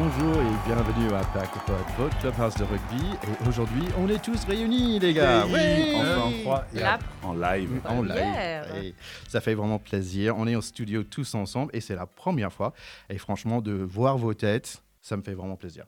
[0.00, 3.04] Bonjour et bienvenue à Packpod, votre clubhouse de rugby.
[3.24, 5.44] Et aujourd'hui, on est tous réunis, les gars.
[5.46, 5.92] Oui.
[5.96, 6.34] Enfin, Oui.
[6.36, 7.80] en froid et en live.
[7.84, 8.76] En live.
[8.80, 8.94] Et
[9.26, 10.36] ça fait vraiment plaisir.
[10.36, 12.74] On est au studio tous ensemble et c'est la première fois.
[13.10, 15.84] Et franchement, de voir vos têtes, ça me fait vraiment plaisir.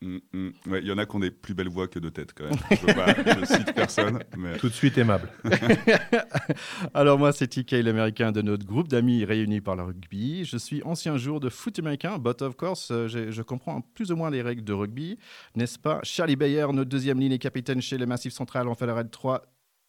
[0.00, 0.50] Mm, mm.
[0.66, 2.44] Ouais, il y en a qui ont des plus belles voix que de têtes quand
[2.44, 2.58] même.
[2.70, 5.28] Je, pas, je cite personne, mais Tout de suite aimable.
[6.94, 10.44] Alors moi, c'est TK, l'américain de notre groupe d'amis réunis par le rugby.
[10.44, 14.16] Je suis ancien joueur de foot américain, but of course, euh, je comprends plus ou
[14.16, 15.18] moins les règles de rugby.
[15.56, 16.00] N'est-ce pas?
[16.04, 19.42] Charlie Bayer, notre deuxième ligne et capitaine chez le Massif Central en Fédéral 3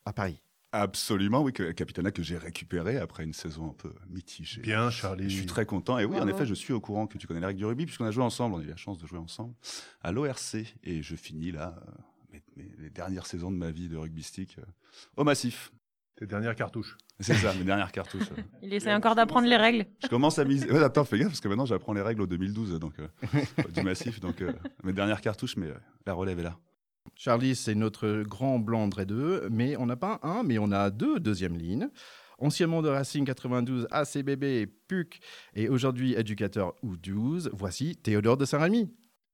[0.05, 0.41] à Paris.
[0.71, 4.61] Absolument, oui, que Capitana que j'ai récupéré après une saison un peu mitigée.
[4.61, 5.29] Bien, Et Charlie.
[5.29, 5.97] Je suis très content.
[5.99, 6.31] Et oui, en Bravo.
[6.31, 8.23] effet, je suis au courant que tu connais les règles du rugby, puisqu'on a joué
[8.23, 9.53] ensemble, on a eu la chance de jouer ensemble
[10.01, 10.55] à l'ORC.
[10.83, 11.91] Et je finis là euh,
[12.33, 14.63] mes, mes- les dernières saisons de ma vie de rugbystique euh,
[15.17, 15.71] au Massif.
[16.15, 16.97] Tes dernières cartouches.
[17.21, 18.29] C'est ça, mes dernières cartouches.
[18.37, 18.41] euh.
[18.61, 19.85] Il essaie encore d'apprendre les règles.
[20.03, 20.69] Je commence à miser.
[20.69, 23.07] Ouais, attends, fais gaffe, parce que maintenant j'apprends les règles au 2012 donc, euh,
[23.73, 24.19] du Massif.
[24.19, 24.51] Donc euh,
[24.83, 25.73] mes dernières cartouches, mais euh,
[26.05, 26.57] la relève est là.
[27.15, 30.89] Charlie, c'est notre grand blanc de 2, mais on n'a pas un, mais on a
[30.89, 31.89] deux deuxièmes lignes.
[32.37, 35.19] Anciennement de Racing 92, ACBB, PUC
[35.55, 38.89] et aujourd'hui éducateur U12, voici Théodore de Saint-Rémy.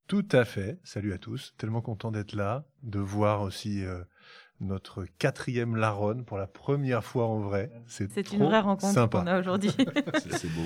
[0.08, 0.80] Tout à fait.
[0.84, 1.54] Salut à tous.
[1.58, 4.04] Tellement content d'être là, de voir aussi euh,
[4.62, 7.72] notre quatrième Laronne pour la première fois en vrai.
[7.88, 9.20] C'est C'est une vraie rencontre sympa.
[9.20, 9.72] qu'on a aujourd'hui.
[10.24, 10.66] C'est c'est beau.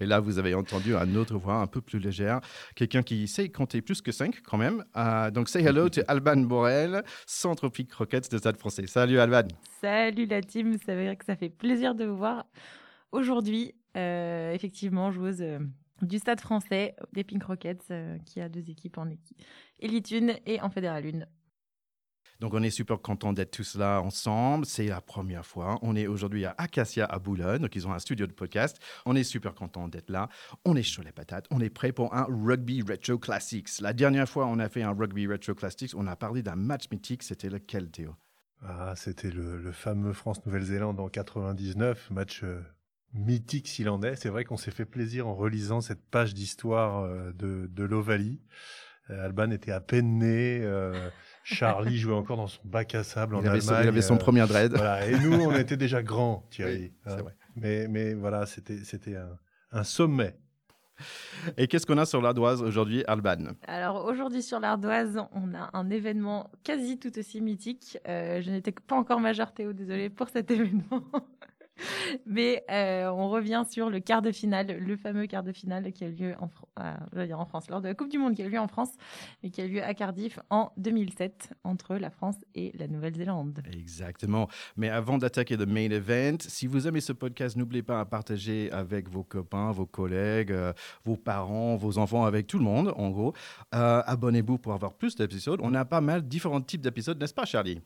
[0.00, 2.40] Et là, vous avez entendu un autre voix un peu plus légère,
[2.74, 4.84] quelqu'un qui sait compter plus que 5 quand même.
[4.96, 8.86] Euh, donc, say hello to Alban Borel, Centropique Rockets de Stade français.
[8.86, 9.48] Salut Alban.
[9.80, 12.46] Salut la team, c'est vrai que ça fait plaisir de vous voir
[13.12, 13.74] aujourd'hui.
[13.96, 15.58] Euh, effectivement, joueuse euh,
[16.02, 19.38] du Stade français, des Pink Rockets, euh, qui a deux équipes en équipe.
[19.80, 21.24] Elite 1 et en Fédéral 1.
[22.40, 24.66] Donc, on est super content d'être tous là ensemble.
[24.66, 25.78] C'est la première fois.
[25.82, 27.62] On est aujourd'hui à Acacia à Boulogne.
[27.62, 28.78] Donc, ils ont un studio de podcast.
[29.04, 30.28] On est super content d'être là.
[30.64, 31.46] On est chaud les patates.
[31.50, 33.80] On est prêt pour un Rugby Retro Classics.
[33.80, 35.92] La dernière fois, on a fait un Rugby Retro Classics.
[35.96, 37.22] On a parlé d'un match mythique.
[37.22, 38.14] C'était lequel, Théo?
[38.62, 42.60] Ah, c'était le, fameux France-Nouvelle-Zélande en 99, match euh,
[43.12, 44.16] mythique s'il en est.
[44.16, 48.40] C'est vrai qu'on s'est fait plaisir en relisant cette page d'histoire euh, de, l'Ovalie.
[49.10, 50.62] Euh, Alban était à peine né.
[51.54, 53.84] Charlie jouait encore dans son bac à sable en il avait, son, Allemagne.
[53.84, 54.72] il avait son euh, premier dread.
[54.72, 56.76] Voilà, et nous, on était déjà grands, Thierry.
[56.76, 57.16] Oui, hein.
[57.16, 57.36] vrai.
[57.54, 59.38] Mais, mais voilà, c'était c'était un,
[59.70, 60.36] un sommet.
[61.56, 63.52] Et qu'est-ce qu'on a sur l'ardoise aujourd'hui, Alban?
[63.68, 67.98] Alors aujourd'hui sur l'Ardoise, on a un événement quasi tout aussi mythique.
[68.08, 71.04] Euh, je n'étais pas encore majeure Théo, désolé pour cet événement.
[72.26, 76.04] Mais euh, on revient sur le quart de finale, le fameux quart de finale qui
[76.04, 76.50] a eu lieu en,
[76.80, 78.90] euh, en France, lors de la Coupe du Monde qui a eu lieu en France
[79.42, 83.62] et qui a eu lieu à Cardiff en 2007 entre la France et la Nouvelle-Zélande.
[83.72, 84.48] Exactement.
[84.76, 88.70] Mais avant d'attaquer le main event, si vous aimez ce podcast, n'oubliez pas à partager
[88.72, 90.72] avec vos copains, vos collègues, euh,
[91.04, 93.34] vos parents, vos enfants, avec tout le monde, en gros.
[93.72, 95.60] Abonnez-vous pour avoir plus d'épisodes.
[95.62, 97.80] On a pas mal différents types d'épisodes, n'est-ce pas, Charlie?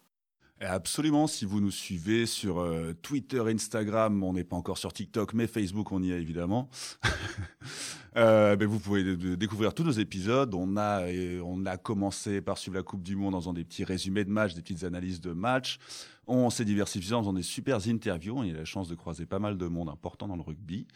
[0.62, 5.32] Absolument, si vous nous suivez sur euh, Twitter, Instagram, on n'est pas encore sur TikTok,
[5.32, 6.68] mais Facebook, on y est évidemment.
[8.16, 10.52] Euh, ben, vous pouvez découvrir tous nos épisodes.
[10.54, 13.64] On a, euh, on a commencé par suivre la Coupe du Monde en faisant des
[13.64, 15.78] petits résumés de matchs, des petites analyses de matchs.
[16.26, 18.36] On s'est diversifié en faisant des super interviews.
[18.36, 20.86] On a eu la chance de croiser pas mal de monde important dans le rugby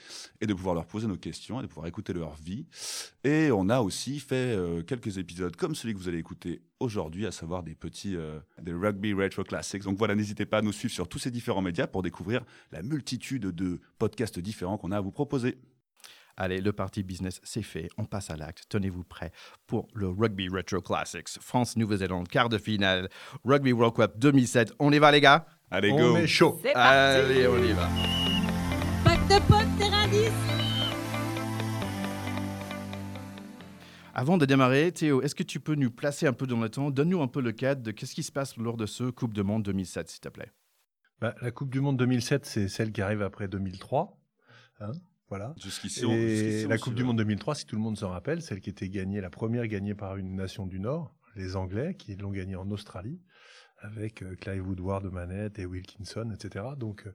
[0.40, 2.66] et de pouvoir leur poser nos questions et de pouvoir écouter leur vie.
[3.24, 7.26] Et on a aussi fait euh, quelques épisodes comme celui que vous allez écouter aujourd'hui,
[7.26, 8.16] à savoir des petits
[8.60, 9.84] des Rugby Retro Classics.
[9.84, 12.82] Donc voilà, n'hésitez pas à nous suivre sur tous ces différents médias pour découvrir la
[12.82, 15.56] multitude de podcasts différents qu'on a à vous proposer.
[16.36, 17.88] Allez, le parti business, c'est fait.
[17.96, 18.64] On passe à l'acte.
[18.68, 19.30] Tenez-vous prêts
[19.68, 21.38] pour le Rugby Retro Classics.
[21.40, 23.08] France-Nouvelle-Zélande, quart de finale.
[23.44, 24.72] Rugby World Cup 2007.
[24.80, 25.46] On y va, les gars?
[25.70, 26.60] Allez, on go est chaud.
[26.74, 27.88] Allez, on y va.
[29.04, 30.30] Pack de potes, terrain 10.
[34.12, 36.90] Avant de démarrer, Théo, est-ce que tu peux nous placer un peu dans le temps?
[36.90, 39.42] Donne-nous un peu le cadre de qu'est-ce qui se passe lors de ce Coupe du
[39.42, 40.50] Monde 2007, s'il te plaît.
[41.20, 44.16] Bah, la Coupe du Monde 2007, c'est celle qui arrive après 2003.
[44.80, 44.92] Hein,
[45.28, 45.54] voilà.
[45.62, 48.70] Jusqu'ici, Et la Coupe du Monde 2003, si tout le monde s'en rappelle, celle qui
[48.70, 52.56] était gagnée, la première gagnée par une nation du Nord, les Anglais, qui l'ont gagnée
[52.56, 53.20] en Australie,
[53.78, 56.66] avec euh, Clive Woodward de manette et Wilkinson, etc.
[56.76, 57.14] Donc, euh,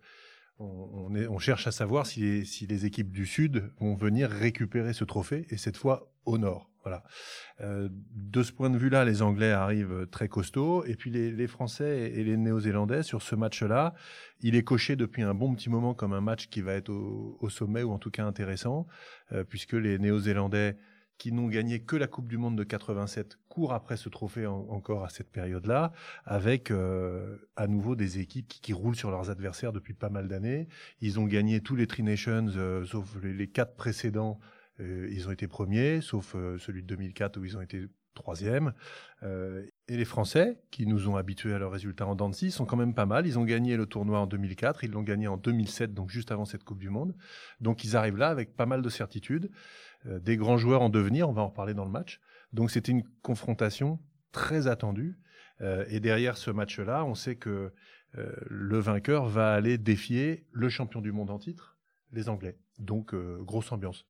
[0.59, 5.57] on, cherche à savoir si les, équipes du Sud vont venir récupérer ce trophée, et
[5.57, 6.69] cette fois au Nord.
[6.83, 7.03] Voilà.
[7.61, 12.11] Euh, de ce point de vue-là, les Anglais arrivent très costauds, et puis les, Français
[12.13, 13.93] et les Néo-Zélandais, sur ce match-là,
[14.41, 17.37] il est coché depuis un bon petit moment comme un match qui va être au,
[17.39, 18.87] au sommet, ou en tout cas intéressant,
[19.31, 20.77] euh, puisque les Néo-Zélandais
[21.19, 24.65] qui n'ont gagné que la Coupe du Monde de 87 courent après ce trophée en-
[24.69, 25.91] encore à cette période-là,
[26.25, 30.27] avec euh, à nouveau des équipes qui, qui roulent sur leurs adversaires depuis pas mal
[30.27, 30.67] d'années.
[31.01, 34.39] Ils ont gagné tous les Tri Nations, euh, sauf les, les quatre précédents
[34.81, 38.73] Euh, ils ont été premiers, sauf euh, celui de 2004 où ils ont été troisième.
[39.23, 42.77] Euh, et les Français, qui nous ont habitués à leurs résultats en dents sont quand
[42.77, 43.27] même pas mal.
[43.27, 46.45] Ils ont gagné le tournoi en 2004, ils l'ont gagné en 2007, donc juste avant
[46.45, 47.13] cette Coupe du Monde.
[47.59, 49.49] Donc ils arrivent là avec pas mal de certitudes.
[50.05, 52.19] Euh, des grands joueurs en devenir, on va en reparler dans le match.
[52.53, 53.99] Donc c'était une confrontation
[54.31, 55.19] très attendue.
[55.61, 57.73] Euh, et derrière ce match-là, on sait que
[58.17, 61.77] euh, le vainqueur va aller défier le champion du monde en titre,
[62.11, 62.57] les Anglais.
[62.79, 64.05] Donc grosse ambiance.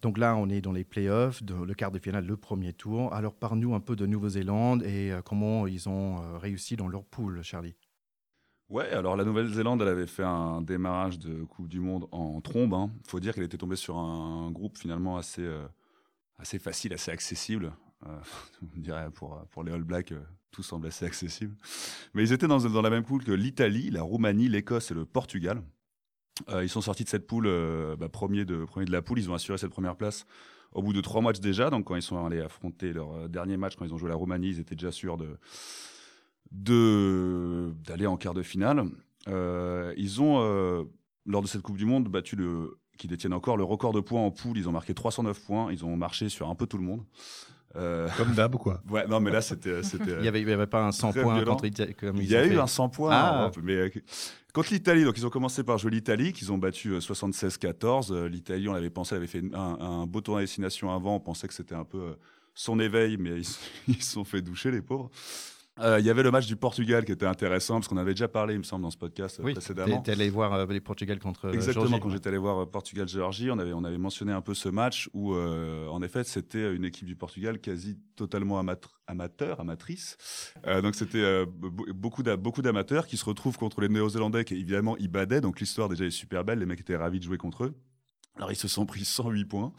[0.00, 3.12] Donc là, on est dans les playoffs, de, le quart de finale, le premier tour.
[3.12, 7.74] Alors, parle-nous un peu de Nouvelle-Zélande et comment ils ont réussi dans leur poule, Charlie?
[8.68, 12.90] Ouais, alors la Nouvelle-Zélande, elle avait fait un démarrage de Coupe du Monde en trombe.
[13.02, 15.66] Il faut dire qu'elle était tombée sur un groupe finalement assez, euh,
[16.38, 17.72] assez facile, assez accessible.
[18.06, 18.18] Euh,
[18.76, 20.20] on dirait pour, pour les All Blacks, euh,
[20.50, 21.56] tout semble assez accessible.
[22.12, 25.06] Mais ils étaient dans, dans la même poule que l'Italie, la Roumanie, l'Écosse et le
[25.06, 25.62] Portugal.
[26.62, 27.48] Ils sont sortis de cette poule,
[27.98, 29.18] bah, premier, de, premier de la poule.
[29.18, 30.24] Ils ont assuré cette première place
[30.70, 31.68] au bout de trois matchs déjà.
[31.68, 34.50] Donc, quand ils sont allés affronter leur dernier match, quand ils ont joué la Roumanie,
[34.50, 35.36] ils étaient déjà sûrs de
[36.52, 38.84] de- d'aller en quart de finale.
[39.28, 40.84] Euh, ils ont, euh,
[41.26, 44.22] lors de cette Coupe du Monde, battu le qui détiennent encore le record de points
[44.22, 44.58] en poule.
[44.58, 45.70] Ils ont marqué 309 points.
[45.72, 47.04] Ils ont marché sur un peu tout le monde.
[47.76, 48.82] Euh, Comme d'hab, quoi.
[48.90, 49.82] ouais, non, mais là, c'était.
[49.84, 51.52] c'était Il n'y avait, il y avait pas un 100 très points violent.
[51.52, 52.58] contre l'Italie il y a eu fait.
[52.58, 53.50] un 100 points, Ah.
[53.62, 53.92] mais
[54.52, 55.04] contre l'Italie.
[55.04, 58.10] Donc ils ont commencé par jouer l'Italie, qu'ils ont battu euh, 76-14.
[58.10, 61.14] Euh, L'Italie, on avait pensé, elle avait fait un, un beau tournoi à destination avant.
[61.16, 62.16] On pensait que c'était un peu
[62.54, 63.42] son éveil, mais
[63.86, 65.10] ils se sont fait doucher les pauvres.
[65.80, 68.28] Euh, Il y avait le match du Portugal qui était intéressant parce qu'on avait déjà
[68.28, 70.02] parlé, il me semble, dans ce podcast euh, Oui, précédemment.
[70.02, 72.14] tu allé voir euh, les Portugal contre euh, Exactement, quand ouais.
[72.14, 75.34] j'étais allé voir euh, Portugal-Géorgie, on avait, on avait mentionné un peu ce match où,
[75.34, 80.16] en effet, c'était une équipe du Portugal quasi totalement amat- amateur, amatrice.
[80.82, 84.96] Donc, c'était be- beaucoup d'a- beaucoup d'amateurs qui se retrouvent contre les Néo-Zélandais qui, évidemment,
[84.98, 85.40] y badaient.
[85.40, 86.58] Donc, l'histoire, déjà, est super belle.
[86.58, 87.74] Les mecs étaient ravis de jouer contre eux.
[88.36, 89.72] Alors, ils se sont pris 108 points.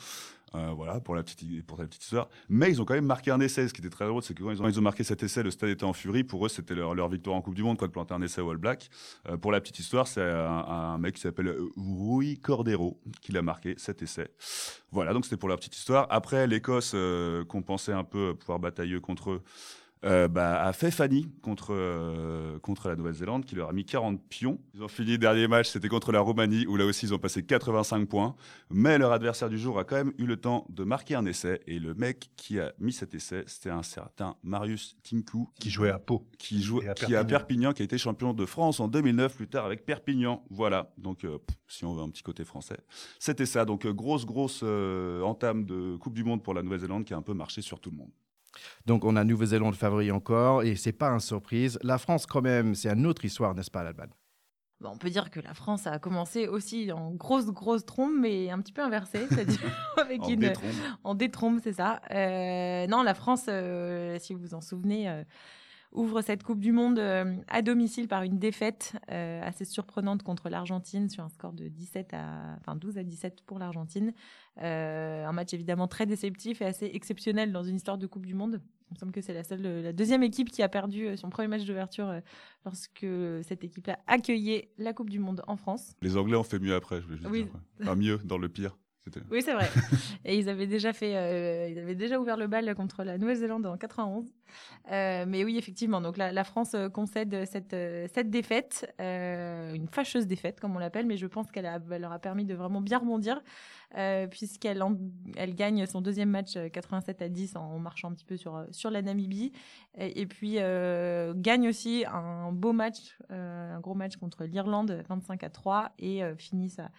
[0.56, 2.30] Euh, voilà, pour la, petite, pour la petite histoire.
[2.50, 3.68] Mais ils ont quand même marqué un essai.
[3.68, 5.44] Ce qui était très drôle, c'est que quand ils ont, ils ont marqué cet essai,
[5.44, 6.24] le stade était en furie.
[6.24, 8.42] Pour eux, c'était leur, leur victoire en Coupe du Monde, quoi, de planter un essai
[8.42, 8.90] au All Black.
[9.28, 13.42] Euh, pour la petite histoire, c'est un, mec qui s'appelle euh, Rui Cordero qui l'a
[13.42, 14.30] marqué cet essai.
[14.92, 16.08] Voilà, donc c'était pour la petite histoire.
[16.10, 16.96] Après, l'Écosse,
[17.48, 19.44] qu'on pensait un peu pouvoir batailler contre eux,
[20.06, 24.22] euh, bah, a fait Fanny contre, euh, contre la Nouvelle-Zélande, qui leur a mis 40
[24.30, 24.60] pions.
[24.74, 27.20] Ils ont fini le dernier match, c'était contre la Roumanie, où là aussi ils ont
[27.20, 28.36] passé 85 points.
[28.70, 31.60] Mais leur adversaire du jour a quand même eu le temps de marquer un essai.
[31.68, 35.90] Et le mec qui a mis cet essai, c'était un certain Marius Tinku, Qui jouait
[35.90, 36.26] à Pau.
[36.38, 37.74] qui joue Et à qui est à Perpignan.
[37.74, 40.46] Qui a été champion de France en 2009, plus tard avec Perpignan.
[40.50, 42.78] Voilà, donc euh, pff, si on veut un petit côté français,
[43.20, 43.66] c'était ça.
[43.66, 47.34] Donc grosse, grosse entame de Coupe du Monde pour la Nouvelle-Zélande qui a un peu
[47.34, 48.12] marché sur tout le monde.
[48.86, 51.78] Donc, on a Nouvelle-Zélande favori encore et c'est pas une surprise.
[51.84, 54.08] La France, quand même, c'est une autre histoire, n'est-ce pas, l'Alban
[54.82, 58.50] Bon, on peut dire que la France a commencé aussi en grosse, grosse trombe, mais
[58.50, 59.60] un petit peu inversée, c'est-à-dire
[59.98, 60.72] avec En une, détrompe.
[61.04, 62.00] en détrombe, c'est ça.
[62.12, 65.24] Euh, non, la France, euh, si vous vous en souvenez, euh,
[65.92, 70.50] ouvre cette Coupe du Monde euh, à domicile par une défaite euh, assez surprenante contre
[70.50, 74.14] l'Argentine sur un score de 17 à, enfin 12 à 17 pour l'Argentine.
[74.62, 78.36] Euh, un match évidemment très déceptif et assez exceptionnel dans une histoire de Coupe du
[78.36, 78.62] Monde.
[78.92, 81.48] Il me semble que c'est la seule, la deuxième équipe qui a perdu son premier
[81.48, 82.12] match d'ouverture
[82.66, 83.06] lorsque
[83.44, 85.94] cette équipe-là accueillait la Coupe du Monde en France.
[86.02, 87.44] Les Anglais ont fait mieux après, je vais juste Oui.
[87.44, 87.54] dire.
[87.82, 88.78] Enfin, mieux, dans le pire.
[89.32, 89.68] Oui, c'est vrai.
[90.26, 93.66] Et ils avaient déjà fait, euh, ils avaient déjà ouvert le bal contre la Nouvelle-Zélande
[93.66, 94.26] en 91.
[94.92, 96.00] Euh, mais oui, effectivement.
[96.02, 97.76] Donc la, la France euh, concède cette,
[98.14, 101.66] cette défaite, euh, une fâcheuse défaite comme on l'appelle, mais je pense qu'elle
[102.00, 103.42] leur a permis de vraiment bien rebondir
[104.30, 104.96] puisqu'elle en-
[105.36, 108.68] elle gagne son deuxième match euh, 87 à 10 en marchant un petit peu sur
[108.70, 109.52] sur la Namibie
[109.98, 110.58] et, et puis
[111.42, 116.70] gagne aussi un beau match, un gros match contre l'Irlande 25 à 3 et finit
[116.70, 116.92] sa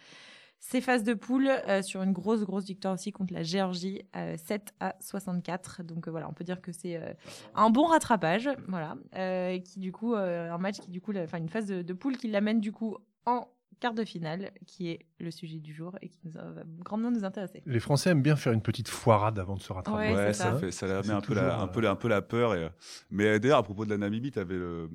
[0.63, 4.37] ses phases de poule euh, sur une grosse, grosse victoire aussi contre la Géorgie, euh,
[4.37, 5.83] 7 à 64.
[5.83, 7.13] Donc euh, voilà, on peut dire que c'est euh,
[7.55, 8.49] un bon rattrapage.
[8.69, 11.83] Voilà, euh, qui du coup, euh, un match qui du coup, enfin une phase de,
[11.83, 13.49] de poule qui l'amène du coup en
[13.81, 17.11] quart de finale, qui est le sujet du jour et qui nous a- va grandement
[17.11, 17.63] nous intéresser.
[17.65, 20.13] Les Français aiment bien faire une petite foirade avant de se rattraper.
[20.15, 20.59] Ouais, ça, ça.
[20.59, 22.55] fait, ça met un peu, la, un, euh, peu, la- un peu la peur.
[22.55, 22.69] Et, euh,
[23.11, 24.91] mais euh, d'ailleurs, à propos de la Namibie, tu avais le,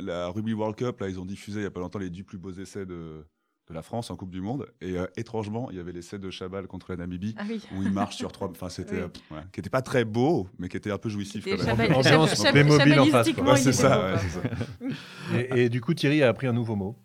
[0.00, 0.98] la Rugby World Cup.
[1.00, 3.26] Là, ils ont diffusé il n'y a pas longtemps les 10 plus beaux essais de,
[3.68, 4.66] de la France en Coupe du Monde.
[4.80, 7.34] Et euh, étrangement, il y avait l'essai de Chabal contre la Namibie.
[7.38, 7.60] Ah oui.
[7.76, 8.48] Où il marche sur trois.
[8.48, 8.94] Enfin, c'était.
[8.94, 9.00] Oui.
[9.32, 11.44] euh, ouais, qui n'était pas très beau, mais qui était un peu jouissif.
[11.44, 11.92] C'était quand même.
[11.92, 14.20] Ambiance chab- Playmobil en face, Ouais, c'est ça, beau, ouais, quoi.
[14.20, 15.36] c'est ça.
[15.56, 16.96] Et, et du coup, Thierry a appris un nouveau mot,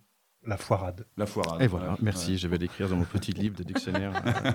[0.46, 1.06] la foirade.
[1.18, 1.62] La foirade.
[1.62, 2.32] Et voilà, Ouais, merci.
[2.34, 2.38] ouais.
[2.38, 4.12] Je vais l'écrire dans mon petit livre de dictionnaire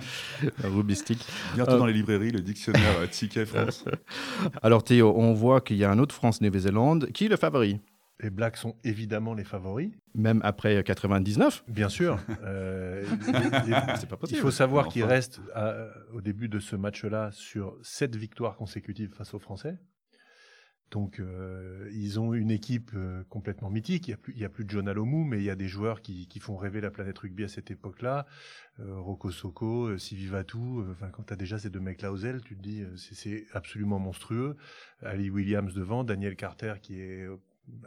[0.44, 1.25] euh, rubistique.
[1.54, 3.84] Bientôt Euh, dans les librairies, le dictionnaire euh, Ticket France.
[4.62, 7.10] Alors Théo, on voit qu'il y a un autre France-Nouvelle-Zélande.
[7.12, 7.80] Qui est le favori
[8.20, 9.90] Les Blacks sont évidemment les favoris.
[10.14, 12.18] Même après 99 Bien sûr.
[12.44, 13.04] Euh,
[14.00, 14.92] C'est pas il faut savoir Enfin.
[14.92, 19.76] qu'ils restent à- au début de ce match-là sur sept victoires consécutives face aux Français.
[20.92, 24.06] Donc, euh, ils ont une équipe euh, complètement mythique.
[24.06, 25.56] Il n'y a, plus- il y a plus de John Alomou, mais il y a
[25.56, 28.25] des joueurs qui, qui font rêver la planète rugby à cette époque-là.
[28.78, 30.80] Euh, Rocco Soko, euh, Sivi Vatou.
[30.82, 32.96] euh, Enfin, quand tu as déjà ces deux mecs-là aux ailes, tu te dis euh,
[32.96, 34.56] c'est- c'est absolument monstrueux.
[35.02, 37.37] Ali Williams devant, Daniel Carter qui est euh,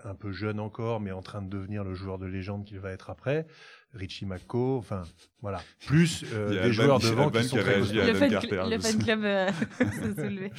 [0.03, 2.91] un peu jeune encore, mais en train de devenir le joueur de légende qu'il va
[2.91, 3.47] être après.
[3.93, 5.03] Richie McCaw, enfin
[5.41, 5.61] voilà.
[5.87, 9.23] Plus euh, des joueurs devant qui sont qui très Le fan, Carter, le fan club
[9.23, 10.51] euh, s'est soulevé.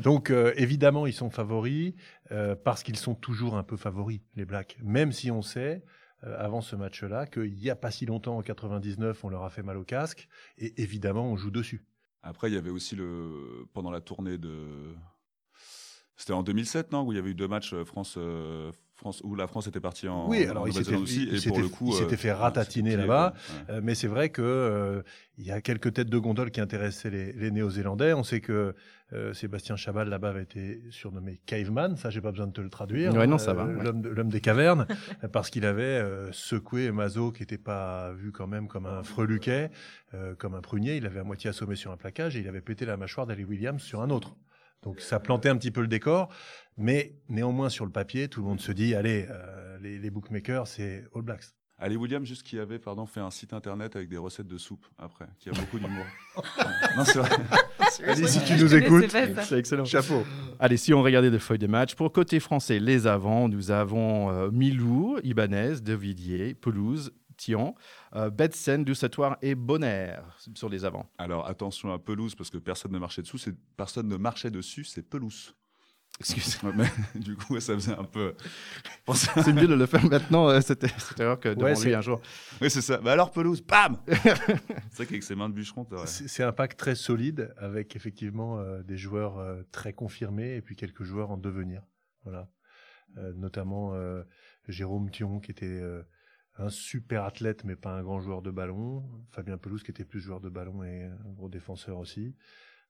[0.00, 1.94] Donc euh, évidemment, ils sont favoris
[2.32, 4.76] euh, parce qu'ils sont toujours un peu favoris, les Blacks.
[4.82, 5.84] Même si on sait,
[6.24, 9.50] euh, avant ce match-là, qu'il n'y a pas si longtemps, en 99, on leur a
[9.50, 10.28] fait mal au casque.
[10.56, 11.84] Et évidemment, on joue dessus.
[12.22, 14.94] Après, il y avait aussi le pendant la tournée de.
[16.18, 19.20] C'était en 2007, non Où il y avait eu deux matchs euh, France, euh, France
[19.24, 20.28] où la France était partie en.
[20.28, 21.22] oui, en alors il s'était Nouvelle-Zélande aussi.
[21.22, 23.34] il et pour s'était- le coup, il s'était euh, fait ratatiner là-bas.
[23.68, 23.74] Ouais.
[23.76, 25.02] Euh, mais c'est vrai que euh,
[25.38, 28.12] il y a quelques têtes de gondole qui intéressaient les, les Néo-Zélandais.
[28.14, 28.74] On sait que
[29.12, 31.96] euh, Sébastien Chabal là-bas avait été surnommé Caveman.
[31.96, 33.14] Ça, j'ai pas besoin de te le traduire.
[33.14, 33.80] Ouais, non, ça va, ouais.
[33.84, 34.88] L'homme, de- l'homme des cavernes,
[35.32, 39.70] parce qu'il avait euh, secoué Mazo, qui n'était pas vu quand même comme un freluquet,
[40.14, 40.96] euh, comme un prunier.
[40.96, 43.44] Il avait à moitié assommé sur un plaquage et il avait pété la mâchoire d'Ali
[43.44, 44.34] Williams sur un autre.
[44.88, 46.30] Donc ça plantait un petit peu le décor,
[46.78, 50.66] mais néanmoins sur le papier, tout le monde se dit allez, euh, les, les bookmakers,
[50.66, 51.44] c'est All Blacks.
[51.76, 54.86] Ali Williams, juste qui avait pardon, fait un site internet avec des recettes de soupe
[54.96, 56.06] après, qui a beaucoup d'humour.
[56.96, 57.36] non, c'est vrai.
[58.06, 59.14] Allez, si tu nous écoutes.
[59.44, 59.84] C'est excellent.
[59.84, 60.24] chapeau.
[60.58, 64.30] Allez, si on regardait des feuilles de match, pour côté français, les avants, nous avons
[64.30, 67.74] euh, Milou, Ibanez, Devidier, Pelouse, Thion,
[68.14, 70.16] euh, Betsen, Dussatoire et Bonner
[70.54, 71.10] sur les avants.
[71.16, 73.38] Alors attention à pelouse parce que personne ne marchait dessous.
[73.76, 75.54] Personne ne marchait dessus, c'est pelouse.
[76.20, 76.58] Excusez.
[76.66, 76.88] Ouais, mais
[77.20, 78.34] du coup, ça faisait un peu.
[79.14, 82.00] C'est mieux de le faire maintenant, euh, cette, cette erreur, que devant Ouais, lui un
[82.00, 82.20] jour.
[82.60, 82.98] Oui, c'est ça.
[82.98, 86.76] Bah alors pelouse, bam C'est vrai qu'avec ses mains de bûcheron, C'est c'est un pack
[86.76, 91.36] très solide avec effectivement euh, des joueurs euh, très confirmés et puis quelques joueurs en
[91.36, 91.82] devenir.
[92.24, 92.50] Voilà.
[93.16, 94.22] Euh, notamment euh,
[94.68, 96.02] Jérôme Thion qui était euh,
[96.58, 99.04] un super athlète mais pas un grand joueur de ballon.
[99.30, 102.34] Fabien Pelouse qui était plus joueur de ballon et un gros défenseur aussi.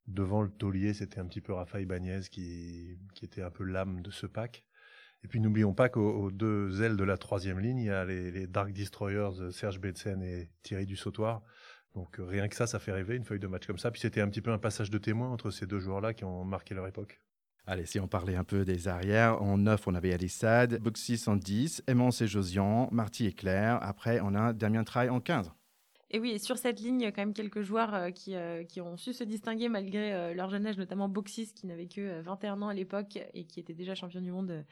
[0.07, 4.01] Devant le taulier, c'était un petit peu Raphaël Bagnez qui, qui était un peu l'âme
[4.01, 4.65] de ce pack.
[5.25, 8.05] Et puis n'oublions pas qu'aux aux deux ailes de la troisième ligne, il y a
[8.05, 11.43] les, Dark Destroyers, Serge Betsen et Thierry Dussautoir.
[11.95, 13.91] Donc rien que ça, ça fait rêver une feuille de match comme ça.
[13.91, 16.45] Puis c'était un petit peu un passage de témoin entre ces deux joueurs-là qui ont
[16.45, 17.21] marqué leur époque.
[17.71, 21.37] Allez, si on parlait un peu des arrières, en 9, on avait Alissad, Boxis en
[21.37, 23.79] 10, Aimance et Josian, Marty et Claire.
[23.83, 25.53] Après, on a Damien Traille en 15.
[26.11, 29.13] Et oui, sur cette ligne, quand même quelques joueurs euh, qui, euh, qui ont su
[29.13, 32.69] se distinguer malgré euh, leur jeune âge, notamment Boxis, qui n'avait que euh, 21 ans
[32.69, 34.63] à l'époque et qui était déjà champion du monde euh,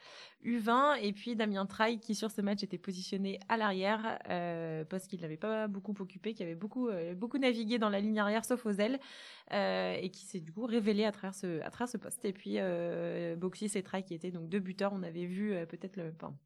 [0.43, 0.97] U20.
[1.03, 4.17] Et puis Damien Traille, qui sur ce match était positionné à l'arrière,
[4.89, 8.45] parce qu'il n'avait pas beaucoup occupé, qui avait beaucoup, beaucoup navigué dans la ligne arrière,
[8.45, 8.99] sauf aux ailes,
[9.51, 12.23] et qui s'est du coup révélé à travers ce, à travers ce poste.
[12.23, 12.57] Et puis
[13.37, 15.99] Boxis et Traille, qui étaient donc deux buteurs, on avait vu peut-être,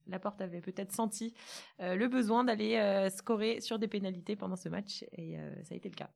[0.08, 1.34] la porte avait peut-être senti
[1.80, 4.81] le besoin d'aller scorer sur des pénalités pendant ce match
[5.14, 6.10] et euh, ça a été le cas.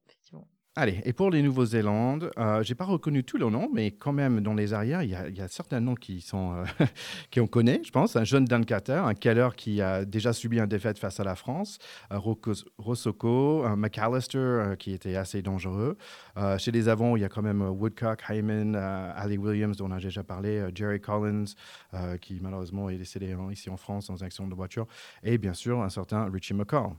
[0.77, 4.41] Allez, et pour les Nouveaux-Zélandes, euh, j'ai pas reconnu tous leurs noms, mais quand même
[4.41, 6.65] dans les arrières, il y a, certains noms qui sont euh,
[7.33, 8.17] qu'on connaît, je pense.
[8.17, 11.77] Un jeune Dan un Keller qui a déjà subi une défaite face à la France,
[12.11, 15.97] Rossoko, un McAllister euh, qui était assez dangereux.
[16.35, 19.77] Euh, chez les avants, il y a quand même euh, Woodcock, Hyman, euh, Ali Williams
[19.77, 21.45] dont on a déjà parlé, euh, Jerry Collins
[21.93, 24.87] euh, qui malheureusement est décédé ici en France dans un accident de voiture,
[25.23, 26.89] et bien sûr un certain Richie McCall.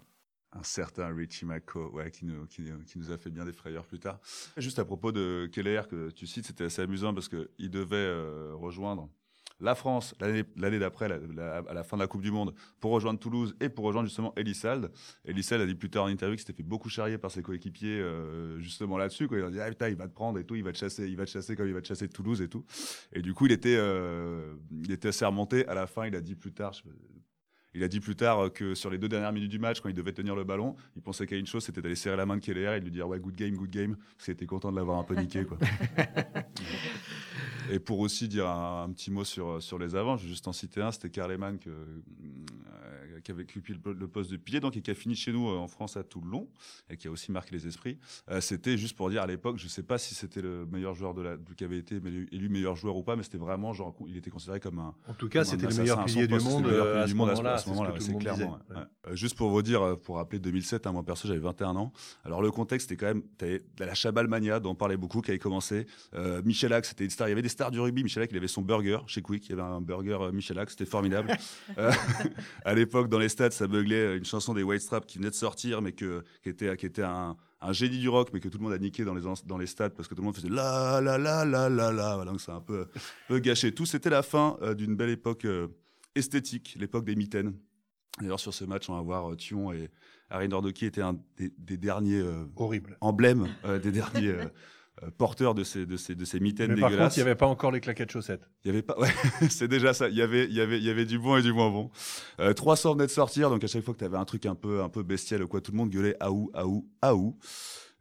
[0.58, 4.20] Un certain Richie McCaw, ouais, qui, nous, a fait bien des frayeurs plus tard.
[4.56, 8.54] Juste à propos de Keller que tu cites, c'était assez amusant parce qu'il devait euh,
[8.54, 9.08] rejoindre
[9.60, 13.56] la France l'année d'après, à la fin de la Coupe du Monde, pour rejoindre Toulouse
[13.60, 14.92] et pour rejoindre justement Elissalde.
[15.25, 18.00] Elissalde a dit plus tard en interview qu'il s'était fait beaucoup charrier par ses coéquipiers
[18.00, 19.28] euh, justement là-dessus.
[19.28, 19.38] Quoi.
[19.38, 21.08] Il a dit ah, putain, il va te prendre et tout, il va te chasser,
[21.08, 22.64] il va te chasser comme il va te chasser de Toulouse et tout.
[23.12, 25.66] Et du coup, il était, euh, il assez remonté.
[25.68, 26.75] À la fin, il a dit plus tard,
[27.76, 29.95] il a dit plus tard que sur les deux dernières minutes du match, quand il
[29.95, 32.40] devait tenir le ballon, il pensait qu'à une chose, c'était d'aller serrer la main de
[32.40, 34.76] Keller et de lui dire ouais, good game, good game, parce qu'il était content de
[34.76, 35.45] l'avoir un peu niqué.
[35.45, 35.59] Quoi.
[37.71, 40.49] et pour aussi dire un, un petit mot sur, sur les avants, je vais juste
[40.49, 44.61] en citer un, c'était Karl Lehmann que, euh, qui avait occupé le, poste de pilier,
[44.61, 46.49] donc et qui a fini chez nous euh, en France à Toulon,
[46.90, 47.99] et qui a aussi marqué les esprits.
[48.30, 50.94] Euh, c'était juste pour dire à l'époque, je ne sais pas si c'était le meilleur
[50.94, 51.96] joueur de la, qui avait été
[52.32, 55.14] élu meilleur joueur ou pas, mais c'était vraiment genre, il était considéré comme un, En
[55.14, 57.58] tout cas, c'était le meilleur pilier du monde euh, pilier à du ce monde à
[57.58, 57.92] ce- moment-là.
[57.99, 58.75] c'est clairement, disait.
[58.75, 58.76] ouais.
[58.76, 58.82] Ouais.
[59.08, 61.92] Euh, juste pour vous dire, pour rappeler 2007, hein, moi perso j'avais 21 ans.
[62.25, 65.30] Alors le contexte c'était quand même, t'avais la Chabal Mania dont on parlait beaucoup qui
[65.30, 65.87] avait commencé.
[66.14, 68.02] Euh, Michelak c'était une star, il y avait des stars du rugby.
[68.02, 70.87] Michelak il avait son burger chez Quick, il y avait un burger euh, Michelak, c'était
[70.87, 71.37] formidable.
[71.78, 71.90] Euh,
[72.64, 75.34] à l'époque dans les stades ça beuglait une chanson des White Strap qui venait de
[75.34, 78.58] sortir mais que, qui était, qui était un, un génie du rock mais que tout
[78.58, 80.48] le monde a niqué dans les, dans les stades parce que tout le monde faisait
[80.48, 82.16] la la la la la la.
[82.16, 82.88] Voilà, donc c'est un peu,
[83.40, 83.72] gâché.
[83.72, 85.68] Tout c'était la fin euh, d'une belle époque euh,
[86.14, 87.54] esthétique, l'époque des mitaines.
[88.20, 89.90] D'ailleurs, sur ce match, on va voir euh, Thion et
[90.30, 92.44] Harry Nordo qui était un des, des derniers euh,
[93.00, 93.48] emblèmes,
[93.82, 94.34] des derniers
[95.02, 97.08] euh, porteurs de ces, de ces, de ces mitaines Mais par dégueulasses.
[97.10, 98.48] contre, il n'y avait pas encore les claquettes chaussettes.
[98.64, 99.08] Il y avait pas, ouais,
[99.50, 100.08] c'est déjà ça.
[100.08, 101.90] Il y avait, il y avait, il y avait du bon et du moins bon.
[102.40, 104.54] Euh, 300 venaient de sortir, donc à chaque fois que tu avais un truc un
[104.54, 107.36] peu, un peu bestial ou quoi, tout le monde gueulait aou, aou, aou.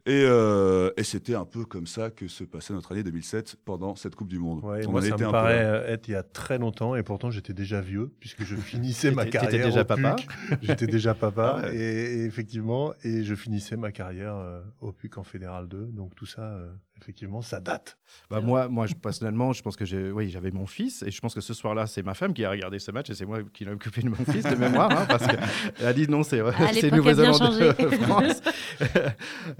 [0.08, 3.96] Et, euh, et c'était un peu comme ça que se passait notre année 2007 pendant
[3.96, 4.62] cette Coupe du Monde.
[4.62, 6.22] Ouais, et On moi, en ça était me un paraît euh, être il y a
[6.22, 9.66] très longtemps, et pourtant j'étais déjà vieux, puisque je finissais ma carrière.
[9.66, 10.58] déjà au papa PUC.
[10.62, 11.76] J'étais déjà papa, Ah ouais.
[11.76, 15.86] et, et effectivement, et je finissais ma carrière euh, au PUC en Fédéral 2.
[15.86, 16.68] Donc tout ça, euh,
[17.00, 17.98] effectivement, ça date.
[18.30, 21.20] Bah, moi, moi je, personnellement, je pense que j'ai, oui, j'avais mon fils et je
[21.20, 23.40] pense que ce soir-là, c'est ma femme qui a regardé ce match et c'est moi
[23.52, 26.40] qui l'ai occupé de mon fils de mémoire hein, parce qu'elle a dit non, c'est,
[26.40, 27.72] À c'est Nouvelle-Zélande de.
[27.96, 28.42] France.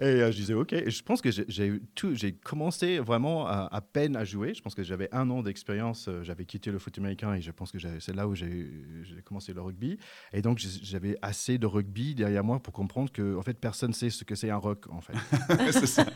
[0.00, 0.72] et euh, je disais ok.
[0.72, 4.54] Et je pense que j'ai, tout, j'ai commencé vraiment à, à peine à jouer.
[4.54, 6.06] Je pense que j'avais un an d'expérience.
[6.08, 8.70] euh, J'avais quitté le foot américain et je pense que c'est là où j'ai,
[9.02, 9.98] j'ai commencé le rugby.
[10.32, 14.10] Et donc j'avais assez de rugby derrière moi pour comprendre que en fait personne sait
[14.10, 15.14] ce que c'est un rock en fait.
[15.72, 16.06] c'est ça.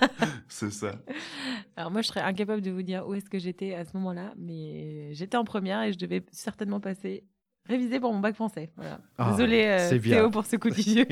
[0.48, 0.92] C'est ça.
[1.76, 4.33] Alors moi, je serais incapable de vous dire où est-ce que j'étais à ce moment-là,
[4.37, 7.25] mais j'étais en première et je devais certainement passer
[7.70, 8.70] réviser pour mon bac français.
[8.76, 9.00] Voilà.
[9.16, 9.98] Ah, Désolée euh.
[9.98, 11.06] Théo pour ce coup de vieux.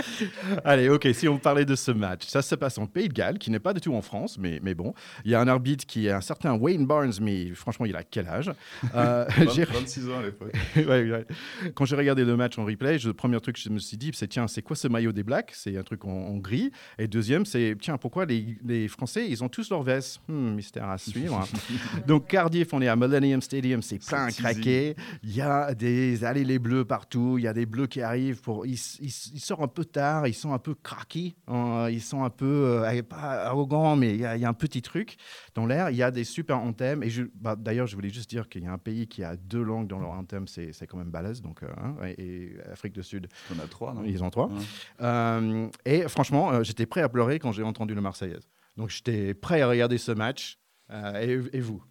[0.64, 3.38] Allez, ok, si on parlait de ce match, ça se passe en Pays de Galles,
[3.38, 4.94] qui n'est pas du tout en France, mais, mais bon.
[5.24, 8.02] Il y a un arbitre qui est un certain Wayne Barnes, mais franchement, il a
[8.02, 8.50] quel âge?
[8.94, 10.52] Euh, j'ai- 26 ans à l'époque.
[10.76, 11.26] Ouais, ouais.
[11.74, 13.96] Quand j'ai regardé le match en replay, je- le premier truc que je me suis
[13.96, 15.52] dit, c'est tiens, c'est quoi ce maillot des Blacks?
[15.54, 16.70] C'est un truc en, en gris.
[16.98, 20.88] Et deuxième, c'est tiens, pourquoi les, les Français, ils ont tous leur veste Hmm, Mystère
[20.88, 21.46] à suivre.
[22.06, 24.96] Donc Cardiff, on est à Millennium Stadium, c'est plein craquer.
[25.22, 25.89] Il y a des
[26.22, 27.36] allées les bleus partout.
[27.38, 28.40] Il y a des bleus qui arrivent.
[28.42, 30.26] Pour, ils, ils- ils sortent un peu tard.
[30.26, 31.34] Ils sont un peu craqués.
[31.46, 32.44] hein, ils sont un peu
[32.84, 35.16] euh, pas arrogants, mais il y, a, il y a un petit truc
[35.54, 35.90] dans l'air.
[35.90, 37.02] Il y a des super anthems.
[37.02, 39.62] Et bah, d'ailleurs, je voulais juste dire qu'il y a un pays qui a deux
[39.62, 40.46] langues dans leur anthem.
[40.48, 41.42] C'est quand même balèze.
[41.42, 44.02] Donc, euh, hein, et Afrique du Sud, On a trois, non?
[44.04, 44.46] Ils ont trois.
[44.48, 44.62] Ouais.
[45.02, 48.48] Euh, et franchement, j'étais prêt à pleurer quand j'ai entendu le Marseillaise.
[48.76, 50.58] Donc, j'étais prêt à regarder ce match.
[50.90, 51.82] Euh, et, et vous?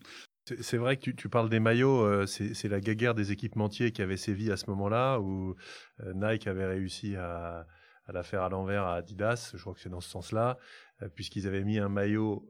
[0.61, 4.17] C'est vrai que tu, parles des maillots, euh, c'est la guéguerre des équipementiers qui avait
[4.17, 5.55] sévi à ce moment-là, où
[6.01, 7.67] euh, Nike avait réussi à,
[8.07, 10.57] la faire à l'envers à Adidas, je crois que c'est dans ce sens-là,
[11.01, 12.47] euh, puisqu'ils avaient mis un maillot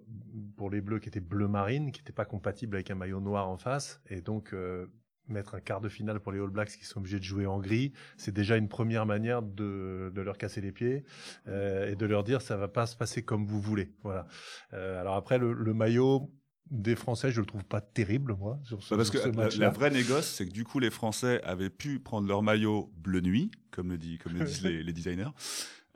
[0.55, 3.49] pour les bleus qui était bleu marine, qui n'était pas compatible avec un maillot noir
[3.49, 4.55] en face, et donc
[5.27, 7.59] mettre un quart de finale pour les All Blacks qui sont obligés de jouer en
[7.59, 11.03] gris, c'est déjà une première manière de, leur casser les pieds
[11.45, 13.91] et de leur dire ça va pas se passer comme vous voulez.
[14.01, 14.25] Voilà.
[14.71, 16.31] Alors après le maillot
[16.71, 19.59] des Français, je le trouve pas terrible moi sur ce, Bah, parce sur que ce
[19.59, 22.91] la, la vraie négoce, c'est que du coup, les Français avaient pu prendre leur maillot
[22.97, 25.29] bleu nuit, comme le, dit, comme le disent les, les designers.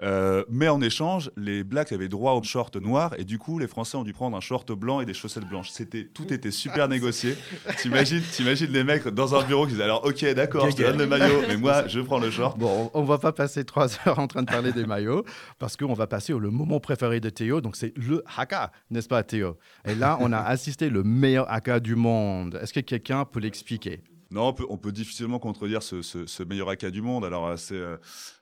[0.03, 3.67] Euh, mais en échange, les Blacks avaient droit au short noir et du coup, les
[3.67, 5.69] Français ont dû prendre un short blanc et des chaussettes blanches.
[5.69, 7.35] C'était tout était super négocié.
[7.77, 10.97] T'imagines, t'imagines les mecs dans un bureau qui disaient alors, ok, d'accord, je te donne
[10.97, 12.57] le maillot, mais moi, je prends le short.
[12.57, 15.25] Bon, on on va pas passer trois heures en train de parler des maillots
[15.59, 17.59] parce qu'on va passer au le moment préféré de Théo.
[17.59, 19.57] Donc, c'est le haka, n'est-ce pas, Théo?
[19.85, 22.57] Et là, on a assisté le meilleur haka du monde.
[22.61, 24.01] Est-ce que quelqu'un peut l'expliquer?
[24.33, 27.23] Non, on peut, on peut difficilement contredire ce, ce- ce meilleur AK du monde.
[27.23, 27.97] Alors, euh, c'est euh,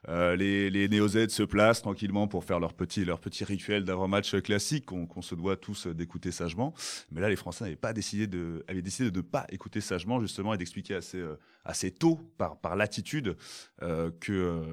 [0.10, 4.36] euh, les, les néo-Z se placent tranquillement pour faire leur petit, leur petit rituel d'avant-match
[4.41, 6.73] classique qu'on se doit tous d'écouter sagement.
[7.12, 10.19] Mais là, les Français n'avaient pas décidé de, avaient décidé de ne pas écouter sagement
[10.21, 13.36] justement et d'expliquer assez, euh, assez tôt par, par l'attitude
[13.84, 14.63] euh, que,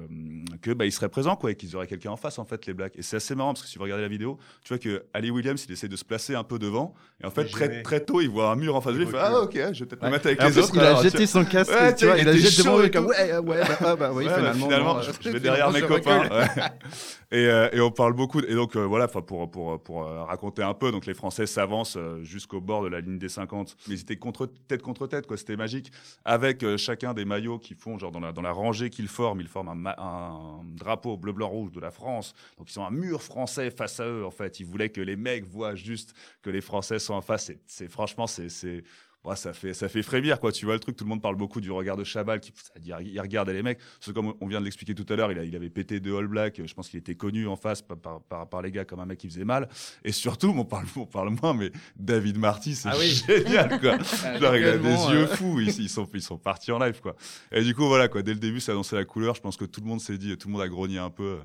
[0.61, 2.73] que bah, ils seraient présents quoi, et qu'ils auraient quelqu'un en face en fait les
[2.73, 2.95] Blacks.
[2.97, 5.31] Et c'est assez marrant parce que si vous regardez la vidéo, tu vois que Ali
[5.31, 8.21] Williams il essaie de se placer un peu devant et en fait très, très tôt
[8.21, 9.05] il voit un mur en face de lui.
[9.05, 10.71] Il fait ah ok, je vais peut-être me mettre avec Et les autres.
[10.73, 13.07] il a alors, jeté son casque, Ouais, tu vois, il a jeté devant et comme
[13.07, 14.65] ouais, ouais, bah, ah, bah oui, Ouais, bah, finalement.
[14.65, 16.29] finalement, non, je, euh, je vais derrière mes copains.
[17.31, 18.39] et, euh, et on parle beaucoup.
[18.41, 21.97] et donc, euh, voilà, pour, pour, pour euh, raconter un peu, donc les Français s'avancent
[21.97, 23.77] euh, jusqu'au bord de la ligne des 50.
[23.87, 25.37] Mais ils étaient contre, tête contre tête, quoi.
[25.37, 25.91] C'était magique.
[26.25, 29.41] Avec euh, chacun des maillots qu'ils font, genre dans la, dans la rangée qu'ils forment,
[29.41, 32.33] ils forment un, drapeau bleu-blanc-rouge de la France.
[32.57, 34.59] Donc, ils ont un mur français face à eux, en fait.
[34.59, 37.51] Ils voulaient que les mecs voient juste que les Français sont en face.
[37.67, 38.83] C'est franchement, c'est.
[39.25, 40.51] Ouais, ça fait ça fait frémir quoi.
[40.53, 42.53] Tu vois le truc tout le monde parle beaucoup du regard de Chabal qui
[42.85, 43.77] il regarde les mecs.
[43.79, 46.15] Parce que comme on vient de l'expliquer tout à l'heure il, il avait pété deux
[46.17, 46.61] All Black.
[46.65, 49.05] Je pense qu'il était connu en face par, par, par, par les gars comme un
[49.05, 49.67] mec qui faisait mal.
[50.05, 53.09] Et surtout on parle on parle moins mais David Marty c'est Ah oui.
[53.27, 53.97] génial quoi.
[54.39, 55.27] Genre, il a des Tellement, yeux euh.
[55.27, 55.59] fous.
[55.59, 57.15] Ils, ils sont ils sont partis en live quoi.
[57.51, 58.21] Et du coup voilà quoi.
[58.21, 59.35] Dès le début ça annonçait la couleur.
[59.35, 61.39] Je pense que tout le monde s'est dit tout le monde a grogné un peu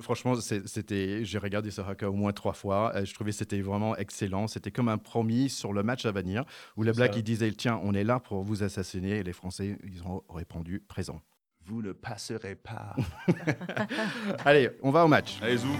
[0.00, 2.92] Franchement, c'était, j'ai regardé ce haka au moins trois fois.
[3.04, 4.46] Je trouvais que c'était vraiment excellent.
[4.46, 6.44] C'était comme un promis sur le match à venir
[6.76, 9.18] où les Blacks disaient tiens, on est là pour vous assassiner.
[9.18, 11.20] Et les Français, ils ont répondu présent.
[11.66, 12.96] vous ne passerez pas
[14.44, 15.38] Allez, on va au match.
[15.42, 15.76] allez zou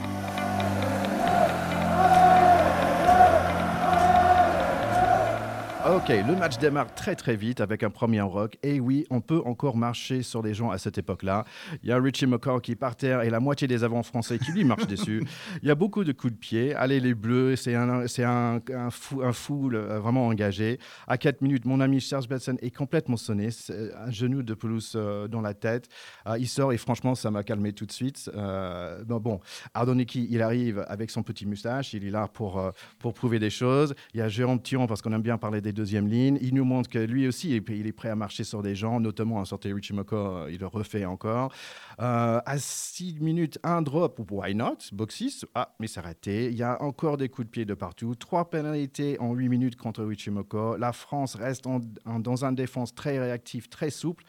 [5.89, 8.59] Ok, le match démarre très très vite avec un premier rock.
[8.65, 11.45] Et oui, on peut encore marcher sur les gens à cette époque-là.
[11.85, 14.41] Il y a Richie McCaw qui est par terre et la moitié des avants français
[14.41, 15.25] qui lui marchent dessus.
[15.63, 16.75] Il y a beaucoup de coups de pied.
[16.75, 20.81] Allez les Bleus, c'est un, c'est un, un fou, un fou euh, vraiment engagé.
[21.07, 23.53] À 4 minutes, mon ami Serge Betson est complètement sonné.
[23.53, 25.89] C'est Un genou de pelouse euh, dans la tête.
[26.27, 28.29] Euh, il sort et franchement, ça m'a calmé tout de suite.
[28.35, 29.41] Euh, bon, bon,
[29.73, 31.95] Ardoniki, il arrive avec son petit moustache.
[31.95, 33.95] Il est là pour, pour prouver des choses.
[34.15, 36.39] Il y a Jérôme Thiron, parce qu'on aime bien parler des deuxièmes lignes.
[36.43, 39.41] Il nous montre que lui aussi, il est- prêt à marcher sur des gens, notamment
[39.41, 41.53] à sortir Richie McCaw, euh, il le refait encore.
[42.01, 44.79] Euh, à 6 minutes, un drop, why not?
[44.93, 46.47] Box 6, ah, mais c'est raté.
[46.49, 48.15] Il y a encore des coups de pied de partout.
[48.17, 50.77] Trois pénalités en 8 minutes contre Richie McCaw.
[50.77, 54.25] La France reste en- en- dans un défense très réactif, très souple.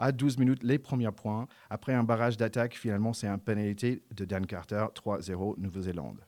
[0.00, 1.48] À 12 minutes, les premiers points.
[1.70, 6.20] Après un barrage d'attaque, finalement, c'est un pénalité de Dan Carter, 3-0, Nouvelle-Zélande.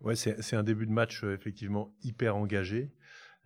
[0.00, 2.90] Ouais, c'est c'est un début de match euh, effectivement hyper engagé.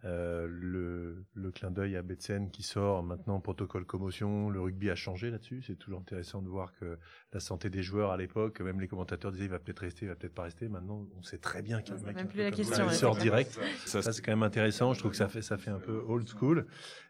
[0.04, 4.50] Euh, le, le clin d'œil à Betsen qui sort maintenant protocole commotion.
[4.50, 5.62] Le rugby a changé là-dessus.
[5.66, 6.98] C'est toujours intéressant de voir que
[7.32, 10.08] la santé des joueurs à l'époque, même les commentateurs disaient il va peut-être rester, il
[10.10, 10.68] va peut-être pas rester.
[10.68, 13.16] Maintenant, on sait très bien qu'il y a un mec plus la question, il sort
[13.16, 13.58] direct.
[13.86, 14.92] ça, Ça, c'est quand même intéressant.
[14.92, 16.66] Je trouve que ça fait, ça fait un peu old school.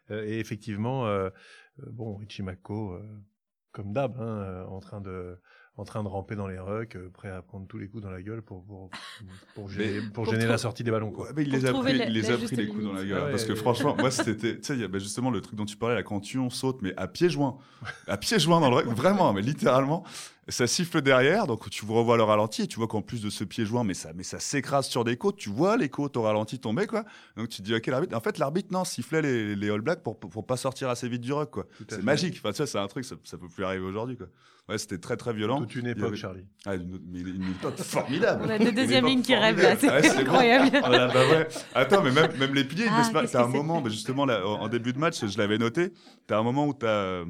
[0.09, 1.29] Euh, et effectivement, euh,
[1.79, 3.03] euh, bon, Richie Mako, euh,
[3.73, 5.37] comme d'hab, hein, euh, en train de,
[5.77, 8.09] en train de ramper dans les rucks, euh, prêt à prendre tous les coups dans
[8.09, 8.89] la gueule pour, pour,
[9.53, 11.25] pour gêner, pour Pour gêner trou- la sortie des ballons, quoi.
[11.27, 12.93] Ouais, mais il les a pris, la- il les la a pris les coups dans
[12.93, 13.23] la gueule.
[13.25, 15.55] Ouais, parce que franchement, moi, c'était, tu sais, il y a bah, justement le truc
[15.55, 17.57] dont tu parlais, là, quand tu on saute, mais à pieds joints.
[18.07, 20.03] À pieds joints dans le rug, vraiment, mais littéralement.
[20.49, 23.43] Ça siffle derrière, donc tu revois le ralenti et tu vois qu'en plus de ce
[23.43, 25.35] pied joint, mais ça, mais ça s'écrase sur des côtes.
[25.35, 27.03] Tu vois les côtes au ralenti tomber, quoi.
[27.35, 28.15] Donc tu te dis, ok, l'arbitre.
[28.15, 31.21] En fait, l'arbitre, non, sifflait les, les All Blacks pour, pour, pas sortir assez vite
[31.21, 31.65] du rug, quoi.
[31.89, 32.35] C'est magique.
[32.37, 34.27] Enfin, tu sais, c'est un truc, ça, ça peut plus arriver aujourd'hui, quoi.
[34.69, 35.59] Ouais, c'était très, très violent.
[35.59, 36.45] Toute une époque, avait- Charlie.
[36.65, 38.43] Ah, une, mais une époque formidable.
[38.45, 40.71] On a Une deuxièmes lignes qui rêvent là, c'est Ouais, incroyable.
[40.73, 41.47] Là, bah ouais.
[41.73, 44.67] Attends, mais même, même les piliers, Ah, T'as un moment, mais justement, là, en en
[44.69, 45.93] début de match, je l'avais noté,
[46.25, 47.23] t'as un moment où t'as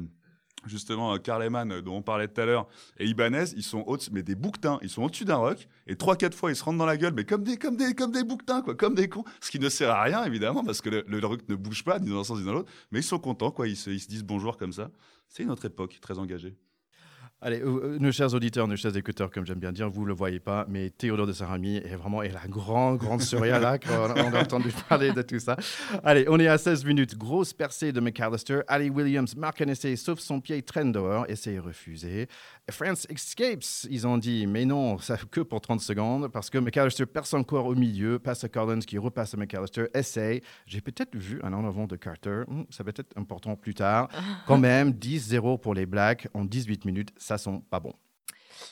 [0.66, 2.66] justement euh, Karleman, euh, dont on parlait tout à l'heure,
[2.98, 6.16] et Ibanez, ils sont au mais des bouquetins, ils sont au-dessus d'un rock, et trois,
[6.16, 8.24] quatre fois, ils se rentrent dans la gueule, mais comme des, comme des, comme des
[8.24, 11.04] bouquetins, quoi, comme des cons, ce qui ne sert à rien, évidemment, parce que le,
[11.06, 13.50] le ne bouge pas, ni dans un sens, ni dans l'autre, mais ils sont contents,
[13.50, 14.90] quoi, ils se, ils se disent bonjour comme ça.
[15.28, 16.56] C'est une autre époque, très engagée.
[17.40, 20.08] Allez, euh, euh, nos chers auditeurs, nos chers écouteurs, comme j'aime bien dire, vous ne
[20.08, 23.78] le voyez pas, mais Théodore de Saint-Remy est vraiment est la grande, grande sourire là,
[23.78, 25.56] quand on a entendu parler de tout ça.
[26.02, 27.16] Allez, on est à 16 minutes.
[27.16, 28.62] Grosse percée de McAllister.
[28.66, 31.26] Ali Williams marque un essai, sauf son pied, traîne dehors.
[31.28, 32.26] Essai refusé.
[32.70, 37.06] France escapes, ils ont dit, mais non, ça que pour 30 secondes, parce que McAllister
[37.06, 40.42] perce encore au milieu, passe à Collins qui repasse à McAllister, essaye.
[40.66, 44.08] J'ai peut-être vu un en avant de Carter, Hmm, ça va être important plus tard.
[44.46, 47.92] Quand même, 10-0 pour les Blacks en 18 minutes, ça sent pas bon.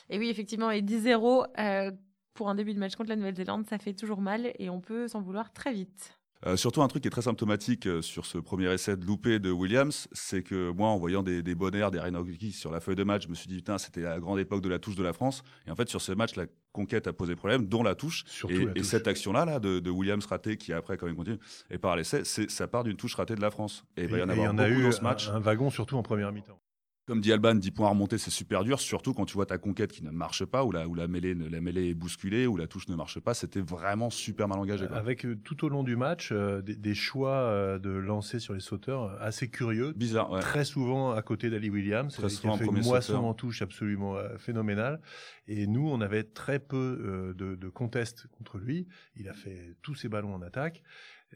[0.09, 1.91] Et oui, effectivement, et 10-0 euh,
[2.33, 5.07] pour un début de match contre la Nouvelle-Zélande, ça fait toujours mal et on peut
[5.07, 6.13] s'en vouloir très vite.
[6.45, 9.39] Euh, surtout un truc qui est très symptomatique euh, sur ce premier essai de loupé
[9.39, 12.95] de Williams, c'est que moi, en voyant des, des bonheurs, des Reinoggi sur la feuille
[12.95, 15.01] de match, je me suis dit, putain, c'était la grande époque de la touche de
[15.03, 15.41] la France.
[15.65, 18.23] Et en fait, sur ce match, la conquête a posé problème, dont la touche.
[18.27, 18.85] Surtout et, la et touche.
[18.85, 21.39] cette action-là là, de, de Williams raté, qui après, quand même continue,
[21.71, 23.83] et par l'essai, c'est- ça part d'une touche ratée de la France.
[23.97, 25.29] Et il va y en il y en a beaucoup eu dans ce match.
[25.29, 26.59] un, un wagon, surtout en première mi-temps.
[27.07, 29.57] Comme dit Alban, 10 points à remonter, c'est super dur, surtout quand tu vois ta
[29.57, 32.47] conquête qui ne marche pas, ou la, ou la, mêlée, ne- la mêlée est bousculée,
[32.47, 33.33] ou la touche ne marche pas.
[33.33, 34.87] C'était vraiment super mal engagé.
[34.87, 34.97] quoi.
[34.97, 38.53] Avec euh, tout au long du match euh, des, des choix euh, de lancer sur
[38.53, 39.93] les sauteurs euh, assez curieux.
[39.95, 40.41] Bizarre, ouais.
[40.41, 43.23] Très souvent à côté d'Ali Williams, Très qui a fait une moisson sauteur.
[43.23, 44.99] en touche absolument phénoménale.
[45.47, 48.85] Et nous, on avait très peu euh, de, de contre lui.
[49.15, 50.83] Il a fait tous ses ballons en attaque,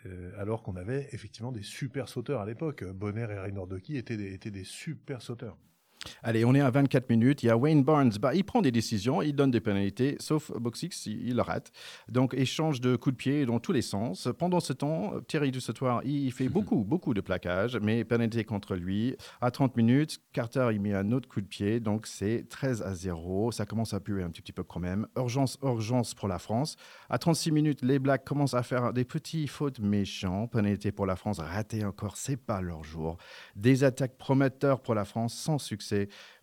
[0.06, 2.84] euh, alors qu'on avait effectivement des super sauteurs à l'époque.
[2.84, 5.58] Bonner et Reynor Doki étaient des, étaient des super sauteurs.
[6.24, 7.44] Allez, on est à 24 minutes.
[7.44, 8.14] Il y a Wayne Barnes.
[8.20, 11.72] Bah, il prend des décisions, il donne des pénalités, sauf Boxix, il, le rate.
[12.10, 14.28] Donc, échange de coups de pied dans tous les sens.
[14.38, 19.16] Pendant ce temps, Thierry Dussautoir, il fait beaucoup, beaucoup de plaquages, mais pénalité contre lui.
[19.42, 21.80] À 30 minutes, Carter, il met un autre coup de pied.
[21.80, 23.52] Donc, c'est 13 à 0.
[23.52, 25.08] Ça commence à puer un petit, petit peu quand même.
[25.16, 26.78] Urgence, urgence pour la France.
[27.10, 30.48] À 36 minutes, les Blacks commencent à faire des petits fautes méchants.
[30.48, 33.18] Pénalité pour la France, raté encore, c'est pas leur jour.
[33.56, 35.91] Des attaques prometteurs pour la France, sans succès.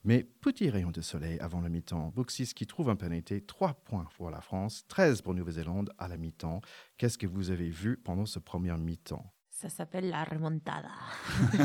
[0.04, 2.12] Mais petit rayon de soleil avant le mi-temps.
[2.14, 6.16] Boxis qui trouve un pénalité, 3 points pour la France, 13 pour Nouvelle-Zélande à la
[6.16, 6.60] mi-temps.
[6.96, 9.24] Qu'est-ce que vous avez vu pendant ce premier mi-temps?
[9.50, 10.88] Ça s'appelle la remontada.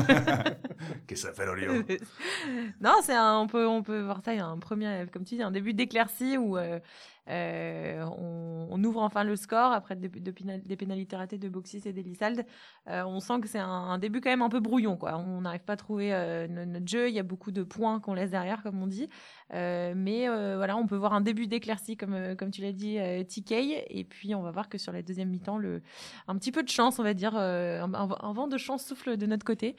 [1.06, 1.72] Qu'est-ce que ça fait, Olio
[2.80, 4.34] non, c'est un- on peut on peut voir ça.
[4.34, 6.80] Il y a un premier, comme tu dis, un début d'éclaircie où euh,
[7.28, 11.48] euh, on, on ouvre enfin le score après des, de pénal- des pénalités ratées de
[11.48, 12.44] Boxis et d'Elisald.
[12.88, 14.96] Euh, on sent que c'est un, un début quand même un peu brouillon.
[14.96, 15.16] Quoi.
[15.16, 17.08] On n'arrive pas à trouver euh, no- notre jeu.
[17.08, 19.08] Il y a beaucoup de points qu'on laisse derrière, comme on dit.
[19.52, 23.52] Euh, mais voilà, on peut voir un début d'éclaircie, comme, comme tu l'as dit, TK.
[23.52, 25.82] Et puis, on va voir que sur la deuxième mi-temps, le,
[26.28, 29.44] un petit peu de chance, on va dire, un, vent de chance souffle de notre
[29.44, 29.76] côté.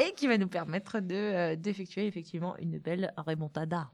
[0.00, 3.90] et qui va nous permettre de, d'effectuer effectivement une belle remontada.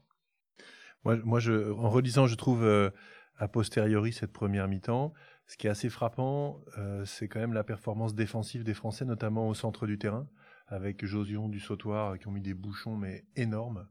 [1.05, 2.89] Moi, je, en relisant, je trouve euh,
[3.37, 5.13] a posteriori cette première mi-temps,
[5.47, 9.49] ce qui est assez frappant, euh, c'est quand même la performance défensive des Français, notamment
[9.49, 10.27] au centre du terrain,
[10.67, 13.87] avec Josion du Sautoir qui ont mis des bouchons mais énormes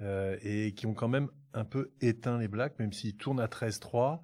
[0.00, 3.46] euh, et qui ont quand même un peu éteint les Blacks, même s'ils tournent à
[3.46, 4.20] 13-3.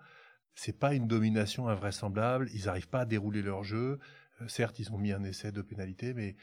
[0.55, 2.48] C'est pas une domination invraisemblable.
[2.55, 3.98] Ils n'arrivent pas à dérouler leur jeu.
[4.46, 6.37] Certes, ils ont mis un essai de pénalité, mais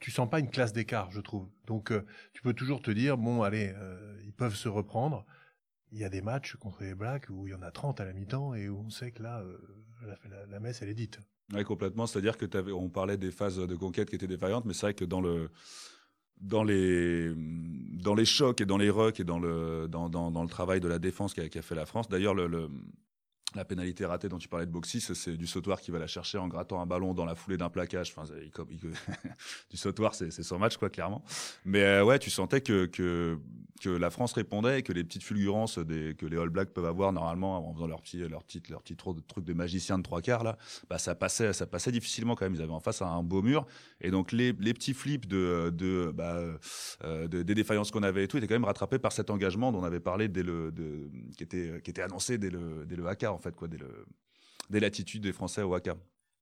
[0.00, 1.48] tu sens pas une classe d'écart, je trouve.
[1.66, 5.24] Donc, euh, tu peux toujours te dire, bon, allez, euh, ils peuvent se reprendre.
[5.92, 8.04] Il y a des matchs contre les Blacks où il y en a 30 à
[8.04, 9.58] la mi-temps et où on sait que là, euh,
[10.48, 11.20] la, messe, elle est dite.
[11.52, 12.06] Oui, complètement.
[12.06, 15.04] C'est-à-dire que on parlait des phases de conquête qui étaient défaillantes, mais c'est vrai que
[15.04, 15.50] dans le
[16.40, 20.08] dans les dans les chocs et dans les rucks et dans le dans,
[20.42, 22.08] le travail de la défense qu'a fait la France.
[22.08, 22.68] D'ailleurs, le, le-
[23.54, 26.38] la pénalité ratée dont tu parlais de Boxis, c'est du sautoir qui va la chercher
[26.38, 28.12] en grattant un ballon dans la foulée d'un plaquage.
[28.14, 28.30] Enfin,
[29.70, 31.24] du sautoir, c'est son match, quoi, clairement.
[31.64, 33.38] Mais euh, ouais, tu sentais que, que
[33.84, 37.68] la France répondait et que les petites fulgurances que les All Blacks peuvent avoir normalement
[37.68, 40.56] en faisant leur petit leur leur petit truc de magicien de trois quarts là,
[40.88, 42.54] bah ça passait ça passait difficilement quand même.
[42.54, 43.66] Ils avaient en face un, beau mur
[44.00, 48.46] et donc les, petits flips bah, euh, de- des défaillances qu'on avait et tout étaient
[48.46, 50.72] quand même rattrapés par cet engagement dont on avait parlé dès le
[51.36, 53.04] qui était qui était annoncé dès le dès le
[53.36, 54.06] en fait quoi dès le
[54.70, 55.96] dès l'attitude des Français au haka.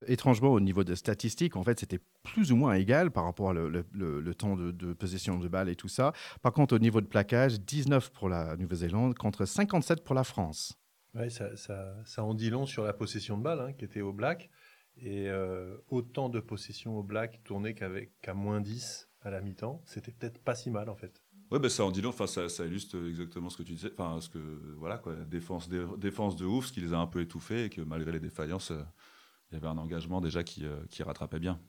[0.07, 3.53] Étrangement, au niveau des statistiques, en fait, c'était plus ou moins égal par rapport au
[3.53, 6.13] le, le- le temps de, de possession de balle et tout ça.
[6.43, 10.75] Par contre, au niveau de plaquage, 19 pour la Nouvelle-Zélande contre 57 pour la France.
[11.15, 14.01] Ouais, ça, ça, ça en dit long sur la possession de balle hein, qui était
[14.03, 14.51] au Black.
[14.97, 19.81] Et euh, autant de possession au Black tourné qu'avec qu'à moins 10 à la mi-temps,
[19.87, 21.23] c'était peut-être pas si mal en fait.
[21.51, 22.09] Ouais, bah ça en dit long.
[22.11, 23.91] Enfin, ça, illustre exactement ce que tu disais.
[23.97, 24.39] Enfin, ce que
[24.77, 27.71] voilà quoi, défense, dé- défense de ouf, ce qui les a un peu étouffés et
[27.71, 28.83] que malgré les défaillances, euh,
[29.51, 31.61] il y avait un engagement déjà qui, euh, qui rattrapait bien.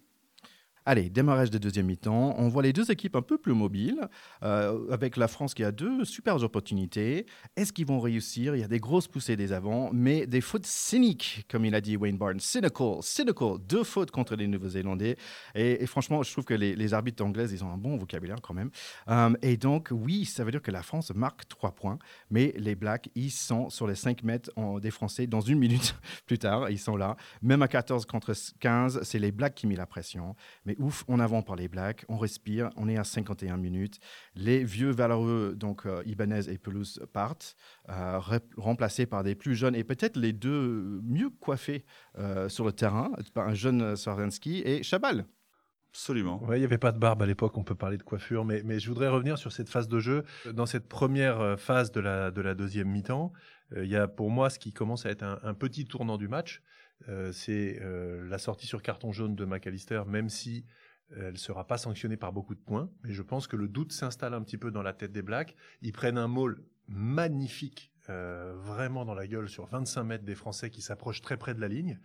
[0.87, 2.35] Allez, démarrage de deuxième mi-temps.
[2.37, 4.07] On voit les deux équipes un peu plus mobiles,
[4.43, 7.25] euh, avec la France qui a deux super opportunités.
[7.55, 8.55] Est-ce qu'ils vont réussir?
[8.55, 11.81] Il y a des grosses poussées des avants, mais des fautes cyniques, comme il a
[11.81, 12.39] dit Wayne Barnes.
[12.39, 13.57] Cynical, cynical.
[13.67, 15.17] Deux fautes contre les Nouveaux-Zélandais.
[15.55, 18.69] Et, franchement, je trouve que les, arbitres anglais, ils ont un bon vocabulaire quand même.
[19.09, 21.97] Euh, et donc, oui, ça veut dire que la France marque trois points,
[22.29, 25.95] mais les Blacks, ils sont sur les 5 mètres en- des Français dans une minute
[26.27, 26.69] plus tard.
[26.69, 27.17] Ils sont là.
[27.41, 30.35] Même à 14 contre 15, c'est les Blacks qui mis la pression.
[30.63, 33.99] Mais ouf, on avance par les Blacks, on respire, on est à 51 minutes.
[34.35, 37.55] Les vieux valeureux, donc euh, Ibanez et Pelouse, partent,
[37.89, 38.19] euh,
[38.57, 41.85] remplacés par des plus jeunes et peut-être les deux mieux coiffés
[42.17, 45.25] euh, sur le terrain, par un jeune Swarzynski et Chabal.
[45.89, 46.43] Absolument.
[46.43, 48.61] Ouais, il n'y avait pas de barbe à l'époque, on peut parler de coiffure, mais,
[48.65, 50.25] mais je voudrais revenir sur cette phase de jeu.
[50.51, 53.31] Dans cette première phase de la, de la deuxième mi-temps,
[53.73, 56.17] euh, il y a pour moi ce qui commence à être un, un petit tournant
[56.17, 56.61] du match.
[57.09, 60.65] Euh, c'est euh, la sortie sur carton jaune de McAllister, même si
[61.11, 62.89] euh, elle ne sera pas sanctionnée par beaucoup de points.
[63.03, 65.55] Mais je pense que le doute s'installe un petit peu dans la tête des Blacks.
[65.81, 67.91] Ils prennent un maul magnifique.
[68.09, 71.59] euh, vraiment dans la gueule sur 25 mètres des Français qui s'approchent très près de
[71.61, 71.99] la ligne.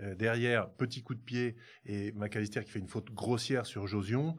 [0.00, 1.56] Derrière, petit coup de pied
[1.86, 4.36] et McAllister qui fait une faute grossière sur Josion,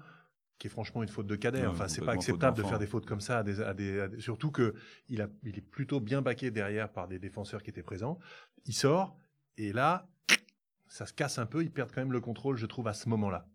[0.59, 1.61] qui est franchement une faute de cadet.
[1.71, 4.07] Enfin, c'est pas acceptable de faire des fautes comme ça, à des, à des- à
[4.09, 4.75] des- surtout que
[5.09, 8.19] il, a, il est plutôt bien baqué derrière par des défenseurs qui étaient présents.
[8.65, 9.17] Il sort
[9.57, 10.07] et là,
[10.87, 11.63] ça se casse un peu.
[11.63, 13.47] Ils perdent quand même le contrôle, je trouve, à ce moment-là.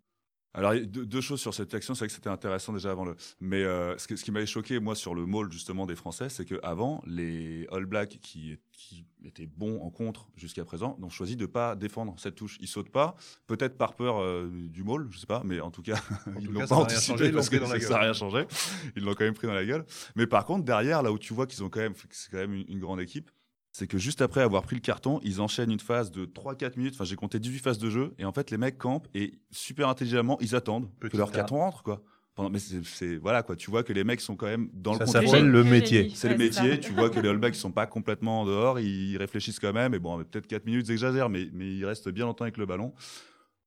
[0.55, 3.17] Alors, deux, deux choses sur cette action, c'est vrai que c'était intéressant déjà avant le.
[3.41, 6.29] Mais euh, ce, que- ce qui m'avait choqué, moi, sur le maul justement des Français,
[6.29, 11.37] c'est qu'avant, les All Blacks qui, qui étaient bons en contre jusqu'à présent ont choisi
[11.37, 12.59] de pas défendre cette touche.
[12.61, 15.81] Ils sautent pas, peut-être par peur euh, du maul, je sais pas, mais en tout
[15.81, 15.99] cas,
[16.39, 17.99] ils tout l'ont cas, pas anticipé changé, ils parce que pris dans la ça n'a
[18.01, 18.45] rien changé.
[18.95, 19.87] Ils l'ont quand même pris dans la gueule.
[20.17, 22.53] Mais par contre, derrière, là où tu vois qu'ils ont quand même, c'est quand même
[22.53, 23.31] une, une grande équipe,
[23.73, 26.95] c'est que juste après avoir pris le carton, ils enchaînent une phase de 3-4 minutes.
[26.95, 28.15] Enfin, j'ai compté 18 phases de jeu.
[28.19, 31.57] Et en fait, les mecs campent et super intelligemment, ils attendent Petit que leur carton
[31.57, 32.03] rentre, quoi.
[32.35, 33.57] Pendant, mais c'est, voilà, quoi.
[33.57, 35.49] Tu vois que les mecs sont quand même dans Ça le s'appelle contrôle.
[35.49, 35.71] le génie.
[35.71, 36.13] métier.
[36.15, 36.71] C'est le Ouais, métier.
[36.73, 36.79] ça.
[36.79, 38.79] Tu vois que les All ils sont pas complètement en dehors.
[38.81, 39.93] Ils réfléchissent quand même.
[39.95, 42.95] Et bon, peut-être 4 minutes, j'exagère, mais, mais ils restent bien longtemps avec le ballon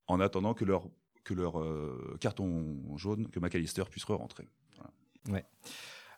[0.07, 0.87] en attendant que leur,
[1.23, 4.47] que leur euh, carton jaune, que McAllister puisse re-rentrer.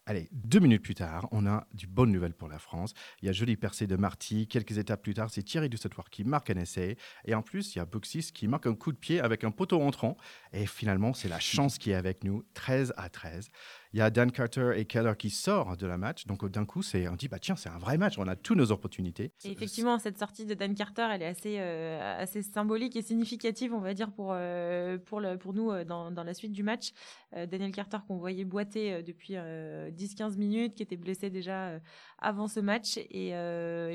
[0.09, 2.93] Allez, deux minutes plus tard, on a du bonne nouvelle pour la France.
[3.21, 4.47] Il y a joli percé de Marty.
[4.47, 6.95] Quelques étapes plus tard, c'est Thierry Dussetoir qui marque un essai.
[7.25, 9.51] Et en plus, il y a Boxis qui marque un coup de pied avec un
[9.51, 10.15] poteau entrant.
[10.53, 13.49] Et finalement, c'est la chance qui est avec nous, 13 à 13.
[13.93, 16.25] Il y a Dan Carter et Keller qui sortent de la match.
[16.25, 18.17] Donc d'un coup, c'est on dit bah tiens, c'est un vrai match.
[18.17, 19.31] On a toutes nos opportunités.
[19.43, 23.79] Effectivement, cette sortie de Dan Carter, elle est assez, euh, assez symbolique et significative, on
[23.79, 26.91] va dire, pour, euh, pour, le, pour nous euh, dans, dans la suite du match.
[27.33, 31.79] Daniel Carter, qu'on voyait boiter depuis euh, 10-15 minutes, qui était blessé déjà
[32.19, 32.97] avant ce match.
[32.97, 33.31] Et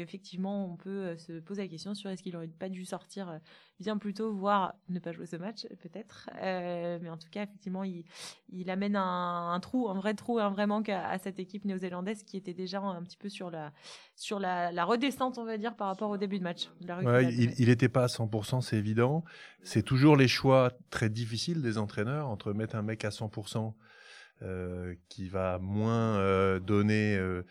[0.01, 3.41] effectivement, on peut se poser la question sur est-ce qu'il aurait pas dû sortir
[3.83, 6.31] bien plus tôt, voire ne pas jouer ce match, peut-être.
[6.41, 8.05] Euh, mais en tout cas, effectivement, il,
[8.51, 11.65] il amène un, un trou, un vrai trou, un vrai manque à, à cette équipe
[11.65, 13.73] néo-zélandaise qui était déjà un petit peu sur la,
[14.17, 16.69] sur la, la redescente, on va dire, par rapport au début de match.
[16.81, 17.55] de la Ouais, reculade.
[17.59, 19.25] il- n'était pas à 100%, c'est évident.
[19.63, 23.75] C'est toujours les choix très difficiles des entraîneurs entre mettre un mec à 100%
[24.43, 27.45] euh, qui va moins euh, donner euh,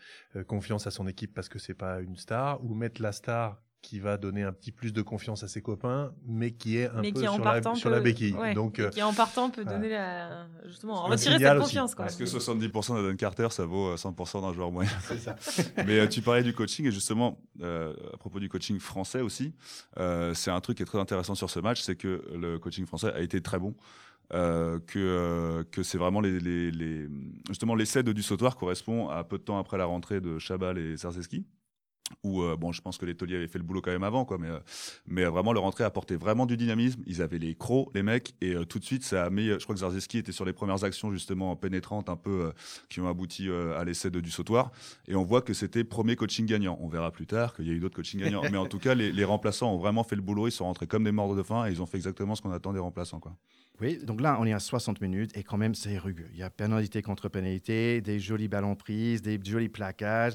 [0.46, 3.98] confiance à son équipe parce que c'est pas une star, ou mettre la star qui
[3.98, 7.12] va donner un petit plus de confiance à ses copains, mais qui est un mais
[7.12, 8.32] peu sur, la, sur la béquille.
[8.34, 11.60] ouais, Donc, euh, qui en partant peut donner la, justement retirer cette aussi.
[11.62, 12.04] confiance quoi.
[12.06, 14.90] Parce que 70% de Dan Carter, ça vaut euh, 100% d'un joueur moyen.
[15.02, 15.36] c'est ça.
[15.86, 19.52] Mais euh, tu parlais du coaching et justement, euh, à propos du coaching français aussi,
[19.98, 22.86] euh, c'est un truc qui est très intéressant sur ce match, c'est que le coaching
[22.86, 23.74] français a été très bon.
[24.32, 27.06] Euh, que, euh, que c'est vraiment les, les, les-
[27.48, 30.78] justement l'essai de du sautoir correspond à peu de temps après la rentrée de Chabal
[30.78, 31.44] et Zarzeski
[32.22, 34.24] où euh, bon je pense que les tauliers avaient fait le boulot quand même avant
[34.24, 34.58] quoi mais euh,
[35.06, 38.54] mais vraiment leur entrée apportait vraiment du dynamisme ils avaient les crocs les mecs et
[38.54, 40.84] euh, tout de suite ça a mis je crois que Zarzeski était sur les premières
[40.84, 42.52] actions justement pénétrantes un peu
[42.90, 44.70] qui ont abouti à l'essai de du sautoir
[45.08, 46.78] et on voit que c'était premier coaching gagnant.
[46.80, 48.42] On verra plus tard qu'il y a eu d'autres coaching gagnants.
[48.50, 50.48] Mais en tout cas, les, les remplaçants ont vraiment fait le boulot.
[50.48, 52.52] Ils sont rentrés comme des morts de faim et ils ont fait exactement ce qu'on
[52.52, 53.20] attend des remplaçants.
[53.20, 53.36] Quoi.
[53.80, 56.28] Oui, donc là, on est à 60 minutes et quand même, c'est rugueux.
[56.32, 60.34] Il y a pénalité contre pénalité, des jolis ballons prises, des jolis plaquages.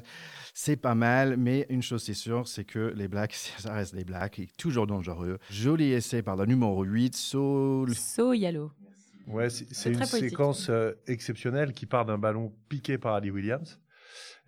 [0.54, 4.04] C'est pas mal, mais une chose c'est sûre, c'est que les Blacks, ça reste les
[4.04, 5.38] Blacks, et toujours dangereux.
[5.50, 7.94] Joli essai par le numéro 8, Saul.
[7.94, 8.72] So Yalo.
[9.28, 13.78] Ouais, c'est c'est une séquence euh, exceptionnelle qui part d'un ballon piqué par Ali Williams.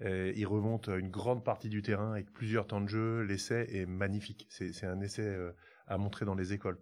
[0.03, 3.21] Il remonte une grande partie du terrain avec plusieurs temps de jeu.
[3.21, 4.47] L'essai est magnifique.
[4.49, 5.53] C'est c'est un essai euh,
[5.87, 6.79] à montrer dans les écoles.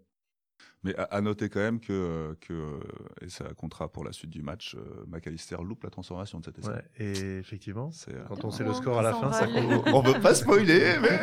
[0.85, 2.79] Mais à, à noter quand même que, euh, que euh,
[3.21, 6.59] et ça comptera pour la suite du match, euh, McAllister loupe la transformation de cet
[6.59, 6.69] essai.
[6.69, 9.47] Ouais, et effectivement, C'est, quand on sait le score à la fin, ça
[9.93, 11.19] on veut pas spoiler, mais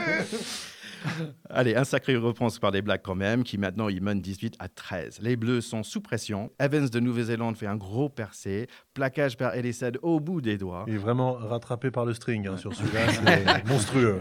[1.50, 4.68] Allez, un sacré réponse par les Blacks quand même, qui maintenant ils mènent 18 à
[4.68, 5.20] 13.
[5.22, 6.52] Les Bleus sont sous pression.
[6.60, 8.68] Evans de Nouvelle-Zélande fait un gros percé.
[8.94, 10.86] Plaquage par Elisad au bout des doigts.
[10.88, 13.08] Il est vraiment rattrapé par le string hein, sur celui-là.
[13.56, 14.20] C'est monstrueux.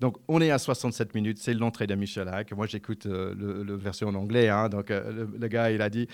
[0.00, 1.38] Donc, on est à 67 minutes.
[1.38, 2.52] C'est l'entrée de Michalak.
[2.52, 4.37] Moi, j'écoute euh, le, le version en anglais.
[4.46, 4.68] Hein.
[4.68, 6.06] Donc, euh, le, le gars, il a dit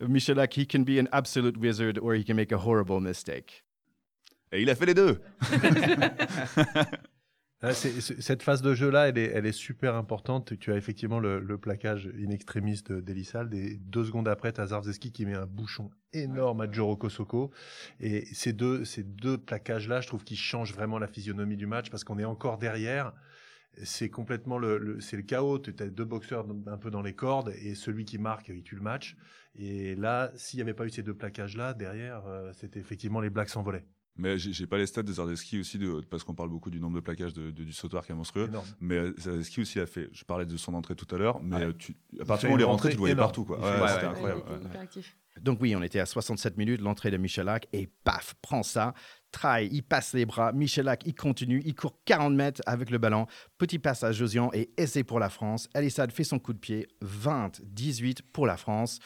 [0.00, 3.64] Michalak, he can be an absolute wizard or he can make a horrible mistake.
[4.52, 5.20] et il a fait les deux.
[7.64, 10.58] Ah, cette phase de jeu-là, elle est, elle est super importante.
[10.58, 14.66] Tu as effectivement le, le plaquage in extremis d'Elisald et deux secondes après, tu as
[14.66, 17.52] Zarzewski qui met un bouchon énorme à Joro Kosoko.
[18.00, 21.88] Et ces deux, ces deux plaquages-là, je trouve qu'ils changent vraiment la physionomie du match
[21.88, 23.12] parce qu'on est encore derrière.
[23.84, 25.58] C'est complètement le, le- c'est le chaos.
[25.58, 28.76] Tu as deux boxeurs un peu dans les cordes et celui qui marque, il tue
[28.76, 29.16] le match.
[29.54, 33.30] Et là, s'il n'y avait pas eu ces deux plaquages-là, derrière, euh, c'était effectivement les
[33.30, 33.84] Blacks s'envolaient.
[34.16, 36.96] Mais j'ai, pas les stats de Zardeski aussi, de, parce qu'on parle beaucoup du nombre
[36.96, 38.44] de plaquages de, de- du sautoir qui est monstrueux.
[38.44, 38.66] Énorme.
[38.78, 40.10] Mais euh, Zardeski aussi a fait.
[40.12, 41.64] Je parlais de son entrée tout à l'heure, mais Ouais.
[41.64, 43.46] euh, tu, à partir du moment où il est rentré, tu le voyais partout.
[43.46, 43.58] Quoi.
[43.58, 44.42] Ouais, c'était ouais, incroyable.
[45.40, 46.82] Donc, oui, on était à 67 minutes.
[46.82, 48.92] L'entrée de Michalak et paf, prend ça.
[49.32, 50.52] Traille, il passe les bras.
[50.52, 51.62] Michalak, il continue.
[51.64, 53.26] Il court 40 mètres avec le ballon.
[53.58, 55.68] Petit passe à Josian et essai pour la France.
[55.74, 56.86] Elissad fait son coup de pied.
[57.02, 58.98] 20-18 pour la France.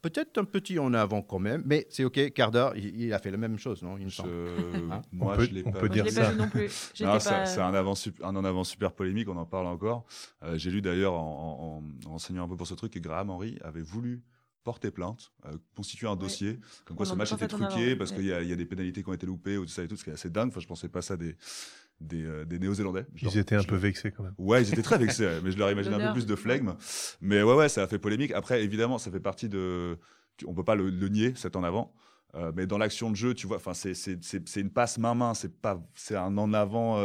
[0.00, 2.32] Peut-être un petit en avant quand même, mais c'est OK.
[2.32, 4.30] Quart d'heure, il, il a fait la même chose, non il me Je- semble.
[5.12, 6.00] moi, On peut- je l'ai on pas peut vu.
[6.00, 6.32] Moi, dire je l'ai pas ça.
[6.32, 6.90] vu non plus.
[6.92, 9.46] J'étais Non, c'est pas- c'est un, avant, sup- un en avant super polémique, on en
[9.46, 10.04] parle encore.
[10.42, 13.30] Euh, J'ai lu d'ailleurs en, en, en renseignant un peu pour ce truc que Graham
[13.30, 14.22] Henry avait voulu
[14.64, 16.16] porter plainte, euh, constituer un Ouais.
[16.18, 18.16] dossier, comme quoi On ce match était avant, truqué parce ouais.
[18.18, 19.82] qu'il y, a- il y a des pénalités qui ont été loupées ou tout ça
[19.82, 20.48] et tout, ce qui est assez dingue.
[20.48, 21.36] Enfin, je pensais pas ça des,
[22.00, 23.06] des, euh, des Néo-Zélandais.
[23.20, 24.34] Ils étaient un je peu vexés quand même.
[24.38, 26.74] Ouais, ils étaient très vexés, ouais, mais je leur imaginais un peu plus de flegme.
[27.20, 28.30] Mais ouais, ouais, ça a fait polémique.
[28.32, 29.98] Après, évidemment, ça fait partie de.
[30.46, 31.94] On peut pas le, le nier, c'est en avant.
[32.34, 34.96] Euh, mais dans l'action de jeu, tu vois, enfin, c'est c'est c'est c'est une passe
[34.96, 36.96] main main, c'est pas, c'est un en avant.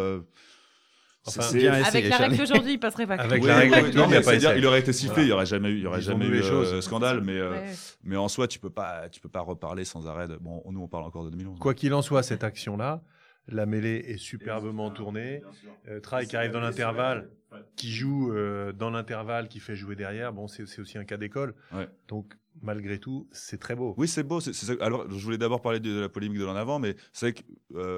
[1.27, 3.15] Enfin, bien Avec essayé, la règle d'aujourd'hui, il passerait pas.
[3.15, 4.57] Avec Ouais, la règle, ouais, non, mais pas essai.
[4.57, 5.23] il aurait été sifflé, Voilà.
[5.25, 6.73] il y aurait jamais eu, il y aurait Ils jamais eu les choses.
[6.73, 7.55] euh, scandale, mais euh,
[8.03, 10.27] mais en soi, tu peux pas, tu peux pas reparler sans arrêt.
[10.27, 11.59] de- Bon, nous, on parle encore de 2011.
[11.59, 13.01] Quoi qu'il en soit, cette action-là,
[13.49, 15.41] la mêlée est superbement tournée.
[15.89, 17.29] Euh, Traille qui arrive dans l'intervalle,
[17.75, 20.33] qui joue euh, dans l'intervalle, qui fait jouer derrière.
[20.33, 21.53] Bon, c'est c'est aussi un cas d'école.
[21.73, 21.87] Ouais.
[22.09, 23.93] Donc, malgré tout, c'est très beau.
[23.97, 24.39] Oui, c'est beau.
[24.39, 26.79] c'est- c'est ça- Alors, je voulais d'abord parler de, de la polémique de l'en avant,
[26.79, 27.43] mais c'est vrai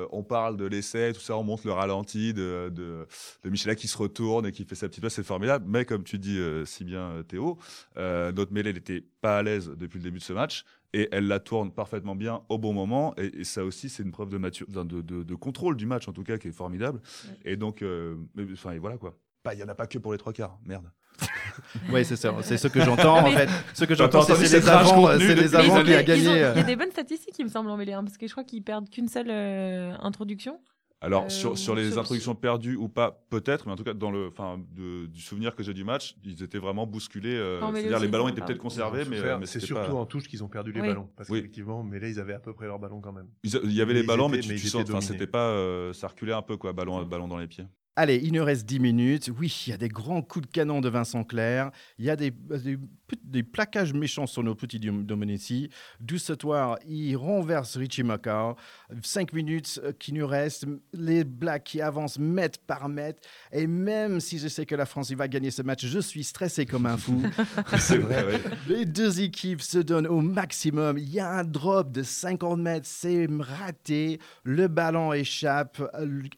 [0.10, 3.08] qu'on parle de l'essai, tout ça, on montre le ralenti de, de,
[3.44, 5.66] de Michela qui se retourne et qui fait sa petite passe, c'est formidable.
[5.68, 7.58] Mais comme tu dis euh, si bien, euh, Théo,
[7.98, 11.28] euh, notre mêlée n'était pas à l'aise depuis le début de ce match et elle
[11.28, 13.14] la tourne parfaitement bien au bon moment.
[13.18, 16.08] Et, et ça aussi, c'est une preuve de, mature, de, de- de contrôle du match,
[16.08, 17.02] en tout cas, qui est formidable.
[17.46, 19.16] Et donc, euh, mais- enfin, et voilà quoi.
[19.44, 20.92] Bah, Il n'y en a pas que pour les trois quarts, merde.
[21.92, 22.34] Oui, c'est ça.
[22.42, 23.50] C'est ce que j'entends en Mais- fait.
[23.74, 26.28] Ce que j'entends, c'est c'est les avants, c'est les Mais ils qui ont- a gagné.
[26.44, 28.26] euh, Il y a des bonnes statistiques, il me semble, en mêlée, hein, parce que
[28.28, 30.60] je crois qu'ils perdent qu'une seule euh, introduction.
[31.02, 33.94] Alors, Euh, sur, sur les sur- introductions perdues ou pas, peut-être, mais en tout cas,
[33.94, 37.36] dans le, enfin, de- du souvenir que j'ai du match, ils étaient vraiment bousculés.
[37.38, 40.06] euh, mais C'est-à-dire, aussi, les ballons étaient peut-être conservés, mais, mais c'est surtout pas- en
[40.06, 40.88] touche qu'ils ont perdu les Oui.
[40.90, 41.08] ballons.
[41.16, 41.38] Parce Oui.
[41.40, 43.28] qu'effectivement, Mêlée, ils avaient à peu près leurs ballons quand même.
[43.46, 46.10] Il y avait Mais les ballons, étaient- mais tu, mais tu c'était pas, euh, ça
[46.10, 47.66] reculait un peu, quoi, ballon, ballon dans les pieds.
[48.02, 49.30] Allez, il nous reste 10 minutes.
[49.38, 51.70] Oui, il y a des grands coups de canon de Vincent Clerc.
[51.98, 52.78] Il y a des, des,
[53.26, 55.70] des plaquages méchants sur nos petits Dom- Domenici.
[56.00, 58.56] D'où ce soir, il renverse Richie Macau.
[59.04, 60.66] 5 minutes euh, qui nous restent.
[60.94, 63.20] Les Blacks qui avancent mètre par mètre.
[63.52, 66.24] Et même si je sais que la France il va gagner ce match, je suis
[66.24, 67.22] stressé comme un fou.
[67.80, 68.40] C'est vrai, ouais.
[68.70, 70.98] Les deux équipes se donnent au maximum.
[70.98, 74.20] Il y a un drop de 50 mètres, c'est raté.
[74.46, 75.82] Le ballon échappe.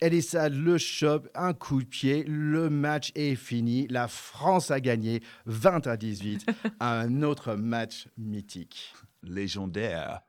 [0.01, 2.23] Elissa le chope, un coup de pied.
[2.27, 3.87] Le match est fini.
[3.87, 6.45] La France a gagné 20 à 18.
[6.79, 8.93] un autre match mythique.
[9.23, 10.21] Légendaire.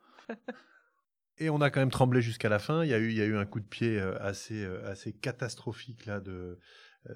[1.39, 2.85] Et on a quand même tremblé jusqu'à la fin.
[2.85, 4.89] Il y a eu, il y a eu un coup de pied euh, assez, euh,
[4.89, 6.59] assez catastrophique là de,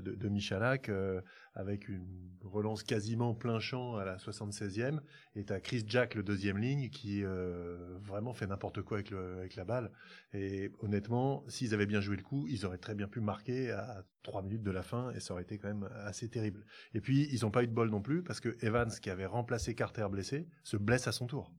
[0.00, 1.20] de, de Michalak, euh,
[1.56, 2.06] avec une
[2.44, 5.00] relance quasiment plein champ à la 76e.
[5.34, 9.10] Et tu as Chris Jack, le deuxième ligne, qui euh, vraiment fait n'importe quoi avec,
[9.10, 9.90] le, avec la balle.
[10.34, 14.04] Et honnêtement, s'ils avaient bien joué le coup, ils auraient très bien pu marquer à
[14.22, 16.64] 3 minutes de la fin et ça aurait été quand même assez terrible.
[16.94, 19.26] Et puis, ils n'ont pas eu de bol non plus parce que Evans, qui avait
[19.26, 21.52] remplacé Carter blessé, se blesse à son tour.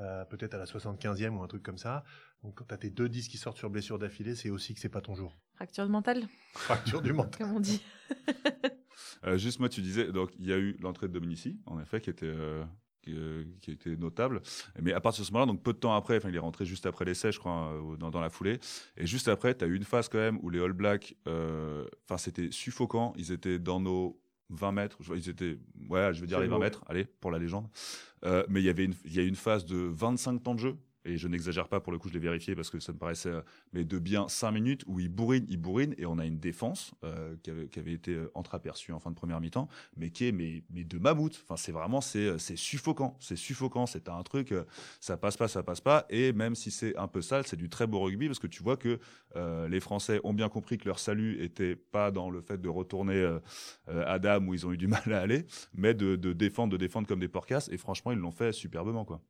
[0.00, 2.04] Euh, peut-être à la 75e ou un truc comme ça.
[2.42, 4.80] Donc quand tu as tes deux disques qui sortent sur blessure d'affilée, c'est aussi que
[4.80, 5.36] c'est pas ton jour.
[5.54, 7.46] Fracture mentale, Fracture du mental.
[7.46, 7.82] comme on dit.
[9.24, 12.00] Euh, juste moi, tu disais, donc il y a eu l'entrée de Dominici, en effet,
[12.00, 12.64] qui était, euh,
[13.02, 14.42] qui, euh, qui était notable.
[14.80, 16.64] Mais à partir de ce moment-là, donc peu de temps après, enfin il est rentré
[16.64, 18.58] juste après l'essai, je crois, dans, dans la foulée.
[18.96, 21.86] Et juste après, tu as eu une phase quand même où les All Blacks, euh,
[22.04, 23.12] enfin c'était suffocant.
[23.16, 24.20] Ils étaient dans nos
[24.50, 26.60] 20 mètres, je ils étaient, ouais, je veux dire les 20 beau.
[26.62, 27.68] mètres, allez, pour la légende.
[28.24, 30.60] Euh, mais il y avait une, il y a une phase de 25 temps de
[30.60, 30.76] jeu.
[31.08, 33.30] Et je n'exagère pas, pour le coup, je l'ai vérifié parce que ça me paraissait,
[33.30, 33.40] euh,
[33.72, 36.92] mais de bien 5 minutes où il bourrine, il bourrine, et on a une défense
[37.02, 40.26] euh, qui, avait, qui avait été euh, entreaperçue en fin de première mi-temps, mais qui
[40.26, 41.40] est mais, mais de mammouth.
[41.44, 43.16] Enfin, c'est vraiment, c'est suffocant.
[43.20, 43.86] C'est suffocant.
[43.86, 44.54] C'est un truc,
[45.00, 46.04] ça passe pas, ça passe pas.
[46.10, 48.62] Et même si c'est un peu sale, c'est du très beau rugby parce que tu
[48.62, 48.98] vois que
[49.68, 53.38] les Français ont bien compris que leur salut était pas dans le fait de retourner
[53.86, 56.76] à Dame où ils ont eu du mal à aller, mais de, de défendre, de
[56.76, 57.68] défendre comme des porcasses.
[57.70, 59.22] Et franchement, ils l'ont fait superbement, quoi.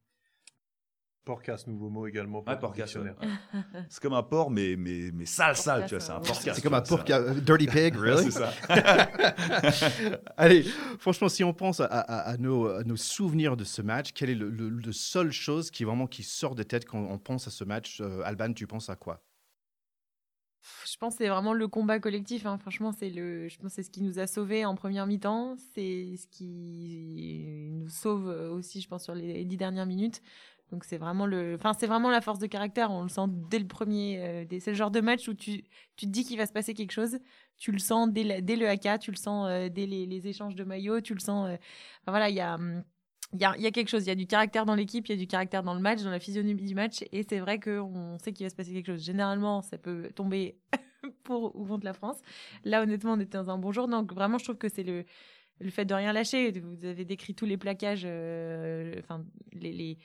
[1.28, 2.96] Porcas, nouveau mot également pour Ouais, porcasse.
[3.90, 6.00] C'est comme un porc, mais, mais, mais sale, sale, tu vois.
[6.00, 6.56] C'est un Porcasse, porcasse.
[6.56, 8.32] C'est comme un tu vois, porc, euh, dirty pig, really?
[8.32, 8.50] c'est ça.
[10.38, 10.62] Allez,
[10.98, 14.30] franchement, si on pense à, à- à nos, à nos souvenirs de ce match, quelle
[14.30, 17.46] est le, le, le seule chose qui vraiment qui sort de tête quand on pense
[17.46, 19.22] à ce match Euh, Alban, tu penses à quoi?
[20.90, 22.44] Je pense que c'est vraiment le combat collectif.
[22.46, 22.58] hein.
[22.58, 25.56] Franchement, c'est le, je pense c'est ce qui nous a sauvés en première mi-temps.
[25.74, 30.20] C'est ce qui nous sauve aussi, je pense, sur les dix dernières minutes.
[30.70, 32.90] Donc c'est vraiment le, enfin c'est vraiment la force de caractère.
[32.90, 34.18] On le sent dès le premier.
[34.22, 35.62] euh, c'est le genre de match où tu,
[35.96, 37.18] tu te dis qu'il va se passer quelque chose.
[37.56, 40.64] Tu le sens dès, dès le AK, tu le sens euh, dès les, échanges de
[40.64, 41.48] maillots, tu le sens.
[41.50, 41.56] euh,
[42.06, 42.54] voilà, il y a.
[42.54, 42.82] hum,
[43.34, 45.10] il y, a, y a quelque chose, il y a du caractère dans l'équipe, il
[45.12, 47.60] y a du caractère dans le match, dans la physionomie du match, et c'est vrai
[47.60, 49.04] qu'on sait qu'il va se passer quelque chose.
[49.04, 50.56] Généralement, ça peut tomber
[51.24, 52.16] pour ou contre la France.
[52.64, 53.86] Là, honnêtement, on était dans un bon jour.
[53.86, 55.04] Donc, vraiment, je trouve que c'est le,
[55.60, 56.52] le fait de rien lâcher.
[56.60, 58.04] Vous avez décrit tous les plaquages,
[58.98, 59.98] enfin, les-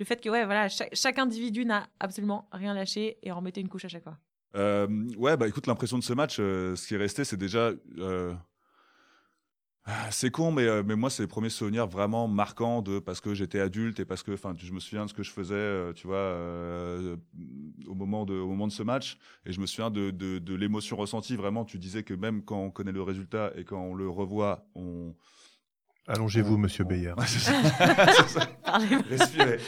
[0.00, 3.68] le fait que, ouais, voilà, chaque, individu n'a absolument rien lâché et en remettait une
[3.68, 4.18] couche à chaque fois.
[4.56, 4.88] Euh,
[5.18, 7.70] ouais, bah écoute, l'impression de ce match, euh, ce qui est resté, c'est déjà.
[7.98, 8.34] euh,
[9.84, 13.20] Ah, C'est con, mais, euh, mais moi, c'est les premiers souvenirs vraiment marquants de parce
[13.20, 16.06] que j'étais adulte et parce que je me souviens de ce que je faisais, tu
[16.06, 16.34] vois,
[17.86, 19.18] au, moment de, au moment de ce match.
[19.44, 21.36] Et je me souviens de, de, de l'émotion ressentie.
[21.36, 24.66] Vraiment, tu disais que même quand on connaît le résultat et quand on le revoit,
[24.74, 25.14] on.
[26.08, 26.84] Allongez-vous, on- monsieur
[29.08, 29.58] Respirez.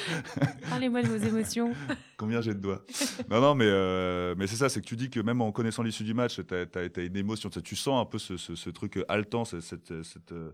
[0.68, 1.72] Parlez-moi de vos émotions.
[2.16, 2.82] Combien j'ai de doigts?
[3.30, 5.82] Non, non, mais, euh, mais c'est ça, c'est que tu dis que même en connaissant
[5.82, 8.98] l'issue du match, tu as, une émotion, tu sens un peu ce, ce- ce truc
[9.08, 10.52] haletant, ce- cette, cette, euh,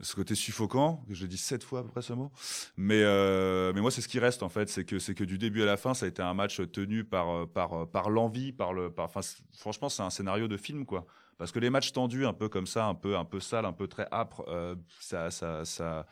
[0.00, 2.32] ce côté suffocant, que je dis sept fois à peu près ce mot.
[2.76, 5.38] Mais, euh, mais moi, c'est ce qui reste en fait, c'est que, c'est que du
[5.38, 8.10] début à la fin, ça a été un match tenu par, euh, par, euh, par
[8.10, 8.90] l'envie, par le.
[8.90, 9.10] Par,
[9.56, 11.06] franchement, c'est un scénario de film, quoi.
[11.42, 13.72] Parce que les matchs tendus, un peu comme ça, un peu, un peu sale, un
[13.72, 15.30] peu très âpre, euh, ça.
[15.32, 16.06] ça, ça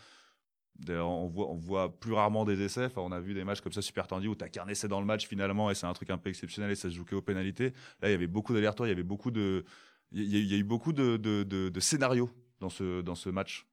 [0.76, 2.86] D'ailleurs, on voit, on voit plus rarement des essais.
[2.86, 4.88] Enfin, on a vu des matchs comme ça super tendus où tu as qu'un essai
[4.88, 7.04] dans le match finalement et c'est un truc un peu exceptionnel et ça se joue
[7.04, 7.72] qu'aux pénalités.
[8.00, 9.64] Là, il y avait beaucoup d'allers-retours, il y avait beaucoup de,
[10.10, 13.00] il y, a- il y a eu beaucoup de, de, de- de scénarios dans ce,
[13.02, 13.66] dans ce match.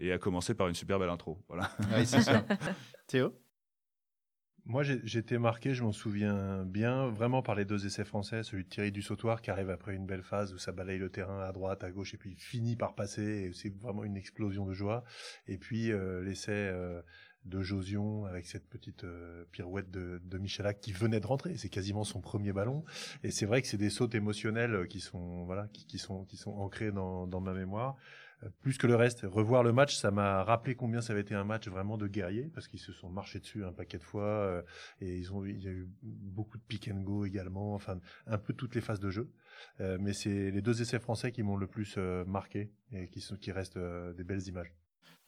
[0.00, 1.38] Et à commencer par une super belle intro.
[1.48, 1.70] Voilà.
[1.96, 2.42] Oui, c'est sûr.
[3.06, 3.32] Théo?
[4.68, 8.68] Moi, été marqué, je m'en souviens bien, vraiment par les deux essais français, celui de
[8.68, 11.84] Thierry Dussautoir qui arrive après une belle phase où ça balaye le terrain à droite,
[11.84, 15.04] à gauche, et puis finit par passer, et c'est vraiment une explosion de joie.
[15.46, 17.00] Et puis euh, l'essai euh,
[17.44, 21.68] de Josion avec cette petite euh, pirouette de, de Michalak qui venait de rentrer, c'est
[21.68, 22.84] quasiment son premier ballon.
[23.22, 26.36] Et c'est vrai que c'est des sautes émotionnelles qui sont voilà, qui, qui sont qui
[26.36, 27.96] sont ancrées dans, dans ma mémoire.
[28.42, 31.34] Euh, Plus que le reste, revoir le match, ça m'a rappelé combien ça avait été
[31.34, 34.24] un match vraiment de guerriers, parce qu'ils se sont marchés dessus un paquet de fois,
[34.24, 34.62] euh,
[35.00, 38.38] et ils ont, il y a eu beaucoup de pick and go également, enfin un
[38.38, 39.32] peu toutes les phases de jeu.
[39.80, 43.36] Euh, mais c'est les deux essais français qui m'ont le plus marqué et qui, sont,
[43.36, 44.72] qui restent des belles images.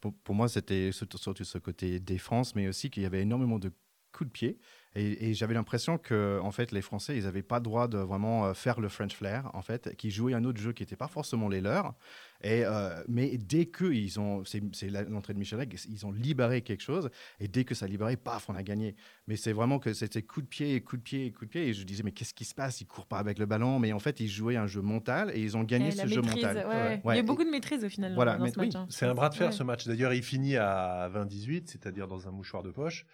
[0.00, 3.58] pour, pour moi, c'était surtout, surtout ce côté défense, mais aussi qu'il y avait énormément
[3.58, 3.72] de
[4.12, 4.58] coups de pied.
[4.94, 7.98] Et, et j'avais l'impression que, en fait, les Français, ils n'avaient pas le droit de
[7.98, 10.96] vraiment euh, faire le French flair, en fait, qui jouaient un autre jeu qui n'était
[10.96, 11.94] pas forcément les leurs.
[12.42, 16.82] Et, euh, mais dès que ils ont, c'est l'entrée de Michel ils ont libéré quelque
[16.82, 17.10] chose,
[17.40, 18.94] et dès que ça a libéré, paf, on a gagné.
[19.26, 21.66] Mais c'est vraiment que c'était coup de pied, coup de pied, coup de pied.
[21.68, 22.80] Et je disais, mais qu'est-ce qui se passe?
[22.80, 23.78] Ils courent pas avec le ballon.
[23.78, 26.22] Mais en fait, ils jouaient un jeu mental et ils ont gagné Et ce jeu
[26.22, 26.56] maîtrise, mental.
[26.56, 27.00] ouais, ouais.
[27.04, 27.14] Ouais.
[27.14, 28.76] Il y a beaucoup de maîtrise au final Voilà, dans mais ce oui, match.
[28.76, 28.86] hein.
[28.88, 29.52] C'est un bras de fer Ouais.
[29.52, 29.86] ce match.
[29.86, 33.04] D'ailleurs, il finit à 20-18, c'est-à-dire dans un mouchoir de poche.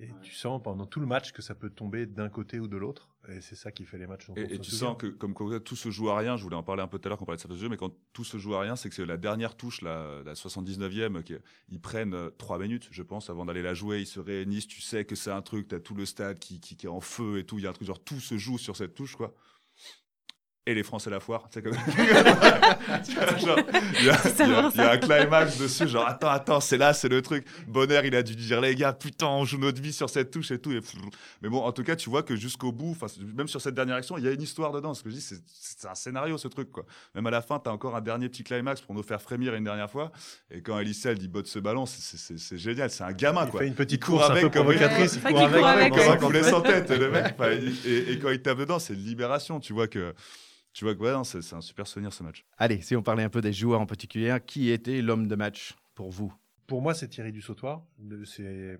[0.00, 2.76] Et tu sens pendant tout le match que ça peut tomber d'un côté ou de
[2.76, 3.08] l'autre.
[3.28, 4.30] Et c'est ça qui fait les matchs.
[4.36, 6.64] Et, et tu sens que, comme quoi tout se joue à rien, je voulais en
[6.64, 7.92] parler un peu tout à l'heure quand on parlait de ça de jeu, mais quand
[8.12, 11.34] tout se joue à rien, c'est que c'est la dernière touche, la, la 79e, qui,
[11.68, 14.00] ils prennent euh, trois minutes, je pense, avant d'aller la jouer.
[14.00, 16.58] Ils se réunissent, tu sais que c'est un truc, tu as tout le stade qui,
[16.58, 17.58] qui, qui est en feu et tout.
[17.58, 19.34] Il y a un truc genre tout se joue sur cette touche, quoi.
[20.64, 21.72] Et les Français la foire, tu sais comme.
[23.02, 27.08] Il y, a- C'est y y un climax dessus, genre attends, attends, c'est là, c'est
[27.08, 27.44] le truc.
[27.66, 30.52] Bonheur, il a dû dire les gars, putain, on joue notre vie sur cette touche
[30.52, 30.70] et tout.
[30.72, 30.80] Et
[31.42, 32.96] mais bon, en tout cas, tu vois que jusqu'au bout,
[33.36, 34.94] même sur cette dernière action, il y a une histoire dedans.
[34.94, 36.84] Ce que je dis, c'est- c'est un scénario ce truc, quoi.
[37.16, 39.54] Même à la fin, tu as encore un dernier petit climax pour nous faire frémir
[39.54, 40.12] une dernière fois.
[40.50, 43.46] Et quand Elisel dit botte ce ballon, c'est- c'est c'est- c'est génial, c'est un gamin,
[43.46, 43.60] Il quoi.
[43.60, 45.14] fait une petite Il course un avec peu comme- provocatrice.
[45.16, 46.42] Ouais, il court avec, avec, un un poulet complet.
[46.44, 47.34] sans tête, le mec.
[47.60, 49.58] il- et, et quand il tape dedans, c'est libération.
[49.60, 50.14] Tu vois que,
[50.72, 52.44] tu vois que ouais, c'est un super souvenir ce match.
[52.58, 55.74] Allez, si on parlait un peu des joueurs en particulier, qui était l'homme de match
[55.94, 56.32] pour vous?
[56.66, 57.86] Pour moi, c'est Thierry Dussautoir.
[58.24, 58.78] C'est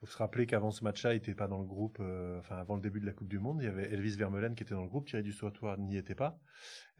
[0.00, 1.98] faut se rappeler qu'avant ce match-là, il n'était pas dans le groupe.
[2.00, 4.54] euh, enfin, avant le début de la Coupe du Monde, il y avait Elvis Vermeulen
[4.54, 5.06] qui était dans le groupe.
[5.06, 6.38] Thierry Dussautoir n'y était pas.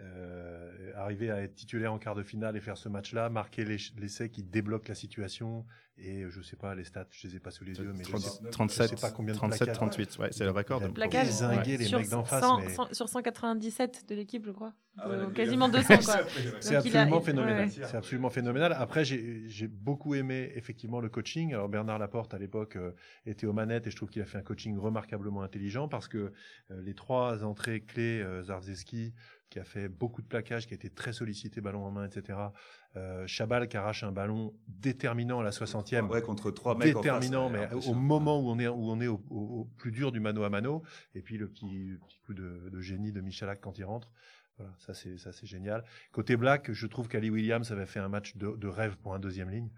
[0.00, 3.92] Euh, arriver à être titulaire en quart de finale et faire ce match-là, marquer l'ess-
[3.98, 5.64] l'essai qui débloque la situation.
[5.98, 8.10] Et je sais pas les stats, je les ai pas sous les yeux, mais je
[8.10, 9.76] 30 sais- 37, je sais pas combien de 37, plaquages.
[9.76, 10.82] 38, ouais, c'est le record.
[10.82, 11.26] Il a de- Plaquage.
[11.28, 12.42] dézingué les sur, mecs d'en face.
[12.42, 14.74] 100 mais- 100 sur 197 de l'équipe, je crois.
[14.98, 15.96] Ah ouais, Euh, quasiment 200, quoi.
[16.60, 17.64] C'est a- absolument ouais, phénoménal.
[17.64, 17.70] ouais.
[17.70, 18.74] C'est absolument phénoménal.
[18.74, 21.54] Après, j'ai j'ai beaucoup aimé effectivement le coaching.
[21.54, 22.92] Alors Bernard Laporte à l'époque euh,
[23.24, 26.32] était aux manettes et je trouve qu'il a fait un coaching remarquablement intelligent parce que
[26.70, 29.14] euh, les trois entrées clés, euh, Zarzewski
[29.50, 32.38] qui a fait beaucoup de plaquages, qui a été très sollicité ballon en main, etc.
[32.96, 36.08] Euh, Chabal qui arrache un ballon déterminant à la 60e.
[36.08, 36.96] Ouais, contre trois mecs.
[36.96, 39.64] en face, déterminant, mais au moment où on est, où on est au, au- au
[39.76, 40.82] plus dur du mano à mano,
[41.14, 44.10] et puis le petit, le petit coup de, de génie de Michalak quand il rentre.
[44.58, 45.84] Voilà, ça c'est ça c'est génial.
[46.12, 49.18] Côté Black, je trouve qu'Ali Williams avait fait un match de, de rêve pour un
[49.18, 49.68] deuxième ligne,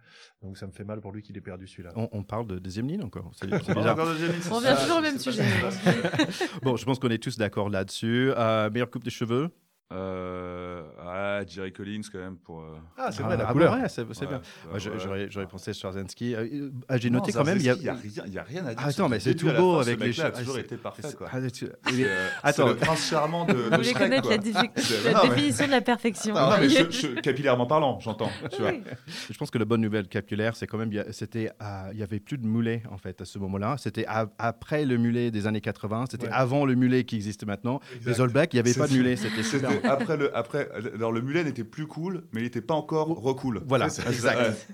[0.41, 1.91] donc ça me fait mal pour lui qu'il ait perdu celui-là.
[1.97, 3.33] On, on parle de deuxième ligne encore.
[3.35, 3.97] C'est c'est On bizarre.
[3.97, 5.43] revient toujours au je même sujet.
[6.63, 8.31] Bon, je pense qu'on est tous d'accord là-dessus.
[8.37, 9.51] Euh, meilleure coupe de cheveux?
[9.91, 12.61] Euh, ah, Jerry Collins quand même pour.
[12.61, 13.73] euh, Ah, c'est Ah, vrai, la ah couleur.
[13.73, 14.41] ouais, c'est ouais, bien.
[14.75, 15.27] ouais, ouais.
[15.31, 16.35] J'aurais pensé Straczynski.
[16.35, 17.57] Euh, ah, J'ai Non, noté quand même.
[17.57, 17.75] Il y a...
[17.75, 18.83] Y a, rien- y a rien à dire.
[18.85, 21.29] Ah, attends, mais c'est tout beau avec les mec-là a toujours été parfait, c'est- quoi.
[21.33, 22.67] ah, tu- euh, Attends.
[22.67, 26.35] c'est le prince charmant de, Vous voulez connaître la, définition de la perfection.
[26.35, 28.31] Non, mais je- je- capillairement parlant, j'entends.
[28.53, 31.89] Je pense que la bonne nouvelle capillaire, c'est quand même, il y a- c'était, euh,
[31.93, 33.77] il y avait plus de mulet en fait à ce moment-là.
[33.79, 34.05] C'était
[34.39, 36.05] après le mulet des années 80.
[36.11, 37.81] C'était avant le mulet qui existe maintenant.
[38.05, 39.17] Les Blacks, il n'y avait pas de mulet.
[39.17, 39.71] C'était super.
[39.85, 43.63] Après le, après, alors le mulet n'était plus cool, mais il n'était pas encore recool.
[43.67, 44.67] Voilà, C'est- exact.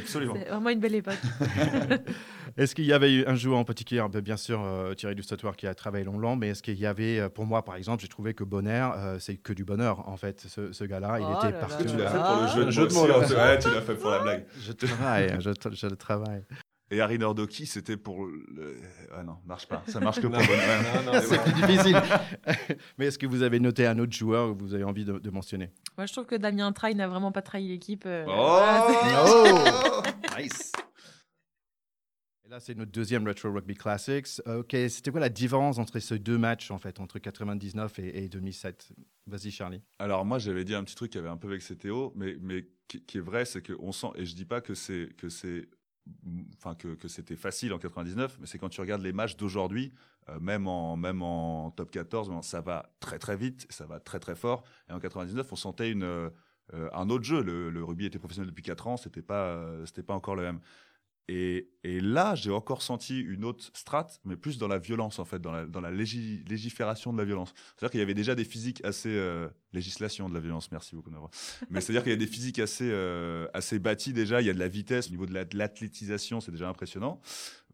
[0.00, 0.34] absolument.
[0.36, 1.18] C'est vraiment une belle époque.
[2.56, 5.56] Est-ce qu'il y avait eu un joueur en particulier, ben, bien sûr euh, Thierry Dussatoir
[5.56, 8.08] qui a travaillé longtemps, mais est-ce qu'il y avait, euh, pour moi par exemple, j'ai
[8.08, 11.38] trouvé que Bonner, euh, c'est que du bonheur en fait, ce, ce gars-là, il Oh
[11.38, 11.84] était partout.
[11.84, 12.32] Tu l'as fait Ah.
[12.34, 14.44] pour le jeu de, Un jeu de mots Ouais, tu l'as fait pour la blague.
[14.60, 16.42] Je travaille, je, je travaille.
[16.92, 18.76] Et Harry Nordoki, c'était pour le.
[19.14, 19.82] Ah non, marche pas.
[19.86, 20.36] Ça marche que pour
[21.22, 21.96] C'est plus difficile.
[22.98, 25.30] mais est-ce que vous avez noté un autre joueur que vous avez envie de, de
[25.30, 25.70] mentionner?
[25.96, 28.04] Moi, je trouve que Damien Traille n'a vraiment pas trahi l'équipe.
[28.04, 30.72] euh, Oh c'est- Nice
[32.44, 34.42] Et là, c'est notre deuxième Retro Rugby Classics.
[34.46, 38.24] Euh, ok, c'était quoi la différence entre ces deux matchs, en fait, entre 99 et,
[38.24, 38.90] et 2007
[39.26, 39.80] Vas-y, Charlie.
[39.98, 42.66] Alors moi j'avais dit un petit truc qui avait un peu vexé Théo, mais, mais
[42.88, 45.68] qui, qui est vrai, c'est qu'on sent, et je dis pas que c'est que c'est
[46.56, 49.92] enfin que, que c'était facile en 99, mais c'est quand tu regardes les matchs d'aujourd'hui,
[50.28, 54.00] euh, même en même en top 14, bon, ça va très très vite, ça va
[54.00, 54.64] très très fort.
[54.88, 56.30] Et en 99, on sentait une euh,
[56.72, 57.42] un autre jeu.
[57.42, 60.42] Le, le rugby était professionnel depuis 4 ans, c'était pas euh, c'était pas encore le
[60.42, 60.60] même.
[61.28, 65.24] Et, et là, j'ai encore senti une autre strate, mais plus dans la violence, en
[65.24, 67.54] fait, dans la, dans la légi- légifération de la violence.
[67.56, 69.10] C'est-à-dire qu'il y avait déjà des physiques assez...
[69.72, 71.10] législation de la violence, merci beaucoup.
[71.10, 71.30] Navra.
[71.70, 74.52] Mais c'est-à-dire qu'il y a des physiques assez, euh, assez bâties déjà, il y a
[74.54, 77.20] de la vitesse, au niveau de la- de l'athlétisation, c'est déjà impressionnant.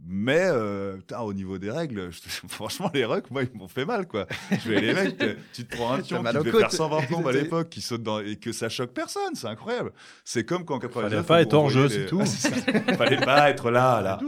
[0.07, 4.07] Mais euh, au niveau des règles, je franchement, les rucks, moi, ils m'ont fait mal,
[4.07, 4.27] quoi.
[4.53, 7.27] Je vais les mecs, euh, tu te prends un pion qui devait faire 120 plombes
[7.29, 8.21] à l'époque, qui saute dans...
[8.21, 9.93] et que ça choque personne, c'est incroyable.
[10.25, 11.11] C'est comme quand en 99...
[11.11, 12.85] Fallait pas être hors jeu, voyait c'est les- tout.
[12.89, 12.95] Ah.
[12.97, 14.21] Fallait pas être là, là.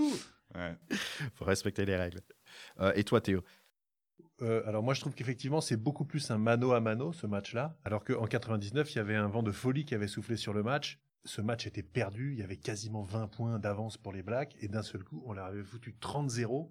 [0.56, 0.74] Ouais.
[1.36, 2.18] faut respecter les règles.
[2.80, 3.44] Euh, et toi, Théo?
[4.42, 7.76] Euh, alors moi je trouve qu'effectivement c'est beaucoup plus un mano à mano ce match-là,
[7.84, 10.62] alors qu'en 99 il y avait un vent de folie qui avait soufflé sur le
[10.62, 11.00] match.
[11.26, 14.68] Ce match était perdu, il y avait quasiment 20 points d'avance pour les Blacks et
[14.68, 16.70] d'un seul coup on leur avait foutu 30-0.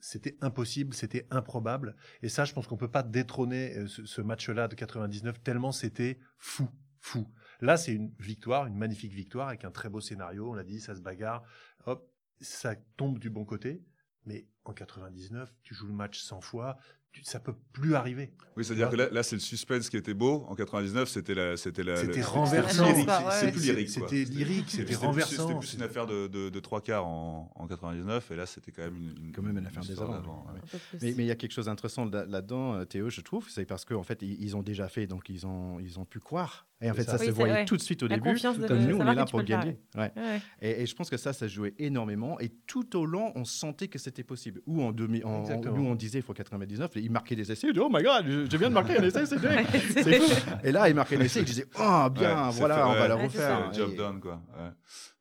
[0.00, 1.96] C'était impossible, c'était improbable.
[2.22, 5.70] Et ça je pense qu'on peut pas détrôner euh, ce, ce match-là de 99 tellement
[5.70, 6.68] c'était fou,
[7.00, 7.28] fou.
[7.60, 10.50] Là c'est une victoire, une magnifique victoire avec un très beau scénario.
[10.50, 11.44] On l'a dit, ça se bagarre,
[11.86, 13.84] hop, ça tombe du bon côté.
[14.26, 16.76] Mais en 99, tu joues le match 100 fois,
[17.12, 18.32] tu, ça peut plus arriver.
[18.56, 20.44] Oui, c'est-à-dire que là, là, c'est le suspense qui était beau.
[20.48, 22.84] En 99, c'était la, c'était la, C'était renversant.
[22.84, 23.08] plus lyrique.
[23.08, 23.88] Ouais, C'est plus lyrique.
[23.88, 25.46] C'était lyrique, C'était renversant.
[25.48, 28.70] C'était plus une affaire de, de, de trois quarts en, en 99, et là, c'était
[28.72, 30.60] quand même une, Quand même une affaire des avant, ouais.
[31.00, 33.64] Mais mais il y a quelque chose d'intéressant là- là-dedans, euh, Théo, je trouve, c'est
[33.64, 36.66] parce qu'en fait, ils, ils ont déjà fait, donc ils ont, ils ont pu croire.
[36.82, 37.12] Et en fait, ça.
[37.12, 38.34] ça, Oui, se voyait tout de suite au La début.
[38.34, 39.78] de Comme nous, on est là pour gagner.
[39.94, 40.12] Ouais.
[40.14, 40.40] Ouais.
[40.60, 42.38] Et, et je pense que ça, ça jouait énormément.
[42.38, 44.60] Et tout au long, on sentait que c'était possible.
[44.66, 46.90] Ou en demi, en, nous, on disait il faut 99.
[46.96, 47.66] Ils marquaient des essais.
[47.68, 49.66] Ils disaient, oh my god, je, je viens de marquer un essai, c'est dingue.
[49.72, 50.50] Ouais, C'est fou.
[50.64, 51.40] Et là, ils marquaient un essai.
[51.40, 53.72] Ils disaient, oh bien, voilà, fait, on va le refaire.
[53.72, 54.42] Job Et- done, quoi.
[54.58, 54.70] ouais.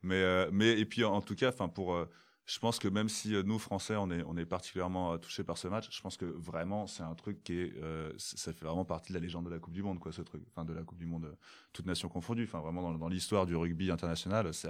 [0.03, 1.93] Mais, euh, mais, et puis, en tout cas, enfin, pour.
[1.95, 2.09] euh,
[2.45, 5.43] je pense que même si euh, nous, Français, on est, on est particulièrement euh, touchés
[5.43, 7.73] par ce match, je pense que vraiment, c'est un truc qui est.
[7.81, 10.21] euh, ça fait vraiment partie de la légende de la Coupe du Monde, quoi, ce
[10.21, 10.43] truc.
[10.51, 11.35] Enfin, de la Coupe du Monde,
[11.73, 12.43] toute nation confondue.
[12.43, 14.69] Enfin, vraiment, dans, dans l'histoire du rugby international, c'est.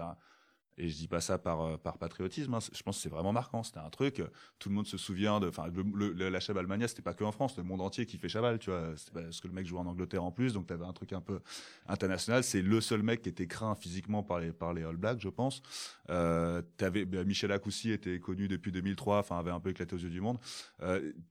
[0.77, 3.63] Et je dis pas ça par, euh, patriotisme, hein, je pense que c'est vraiment marquant.
[3.63, 4.27] C'était un truc, euh,
[4.59, 5.47] tout le monde se souvient de.
[5.47, 8.27] Enfin, le, la Chabal Mania, c'était pas que en France, le monde entier qui fait
[8.27, 8.93] Chabal, tu vois.
[8.97, 11.13] C'est parce que le mec jouait en Angleterre en plus, donc tu avais un truc
[11.13, 11.39] un peu
[11.87, 12.43] international.
[12.43, 15.29] C'est le seul mec qui était craint physiquement par les, par les All Blacks, je
[15.29, 15.61] pense.
[16.09, 19.99] Euh, t'avais, ben, Michel Acoussi était connu depuis 2003, enfin avait un peu éclaté aux
[19.99, 20.39] yeux du monde.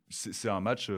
[0.09, 0.91] C'est, un match,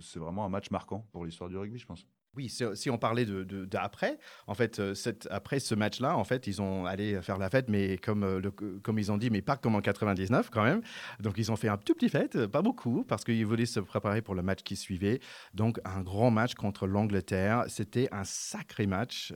[0.00, 2.06] c'est vraiment un match marquant pour l'histoire du rugby, je pense.
[2.38, 4.16] Oui, si, on parlait de, de- d'après,
[4.46, 4.94] en fait, euh,
[5.28, 8.40] après ce match-là, en fait, ils ont allé faire la fête, mais comme, euh,
[8.84, 10.80] comme ils ont dit, mais pas comme en 99 quand même.
[11.18, 13.80] Donc, ils ont fait un tout petit fête, euh, pas beaucoup, parce qu'ils voulaient se
[13.80, 15.18] préparer pour le match qui suivait.
[15.52, 17.64] Donc, un grand match contre l'Angleterre.
[17.66, 19.34] C'était un sacré match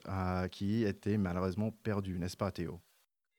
[0.53, 2.81] qui était malheureusement perdu, n'est-ce pas, Théo?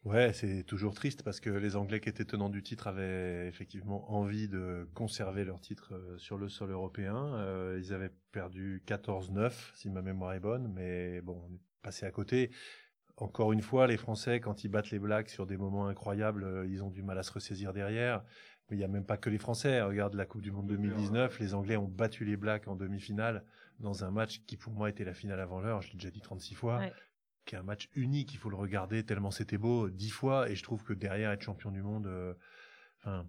[0.06, 4.12] Ouais, c'est toujours triste parce que les Anglais qui étaient tenants du titre avaient effectivement
[4.12, 7.36] envie de conserver leur titre euh, sur le sol européen.
[7.36, 12.06] Euh, ils avaient perdu 14-9, si ma mémoire est bonne, mais bon, on est passé
[12.06, 12.52] à côté.
[13.16, 16.68] Encore une fois, les Français, quand ils battent les Blacks sur des moments incroyables, euh,
[16.68, 18.26] ils ont du mal à se ressaisir derrière.
[18.72, 19.82] Il n'y a même pas que les Français.
[19.82, 23.46] Regarde la Coupe du Monde 2019, les Anglais ont battu les Blacks en demi-finale
[23.80, 26.22] dans un match qui pour moi était la finale avant l'heure, je l'ai déjà dit
[26.22, 26.82] 36 fois.
[27.46, 30.56] Qui est un match unique, il faut le regarder tellement c'était beau dix fois et
[30.56, 32.34] je trouve que derrière être champion du monde, euh,
[33.00, 33.26] enfin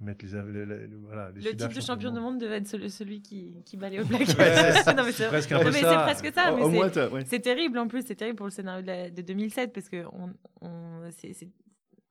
[0.00, 2.66] mettre les, les- les- les- voilà les Le titre de champion du monde devait être
[2.66, 4.26] celui, celui qui, qui bat les All Blacks.
[4.26, 4.36] c'est
[4.96, 6.50] Non, mais c'est presque presque ça.
[6.52, 7.24] Mais c'est- moins, t'as- ouais.
[7.26, 10.04] C'est terrible en plus, c'est terrible pour le scénario de, la- de 2007 parce que
[10.12, 10.34] on,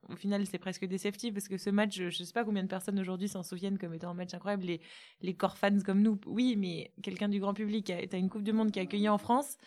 [0.09, 2.69] au final c'est presque déceptif parce que ce match, je, je sais pas combien de
[2.69, 4.63] personnes aujourd'hui s'en souviennent comme étant un match incroyable.
[4.63, 4.79] Les,
[5.21, 8.43] les core fans comme nous, oui, mais quelqu'un du grand public, tu as une Coupe
[8.43, 9.57] du Monde qui est accueillie en France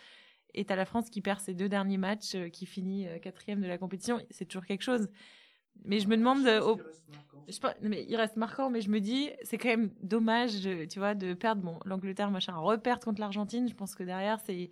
[0.54, 3.18] et tu as la France qui perd ses deux derniers matchs, euh, qui finit euh,
[3.18, 5.08] quatrième de la compétition, c'est toujours quelque chose.
[5.84, 6.76] Mais je me demande, au-
[7.48, 10.84] Je non, mais il reste marquant, mais je me dis, c'est quand même dommage, de-
[10.84, 13.68] tu vois, de perdre bon, l'Angleterre, machin, reperdre contre l'Argentine.
[13.68, 14.70] Je pense que derrière, c'est.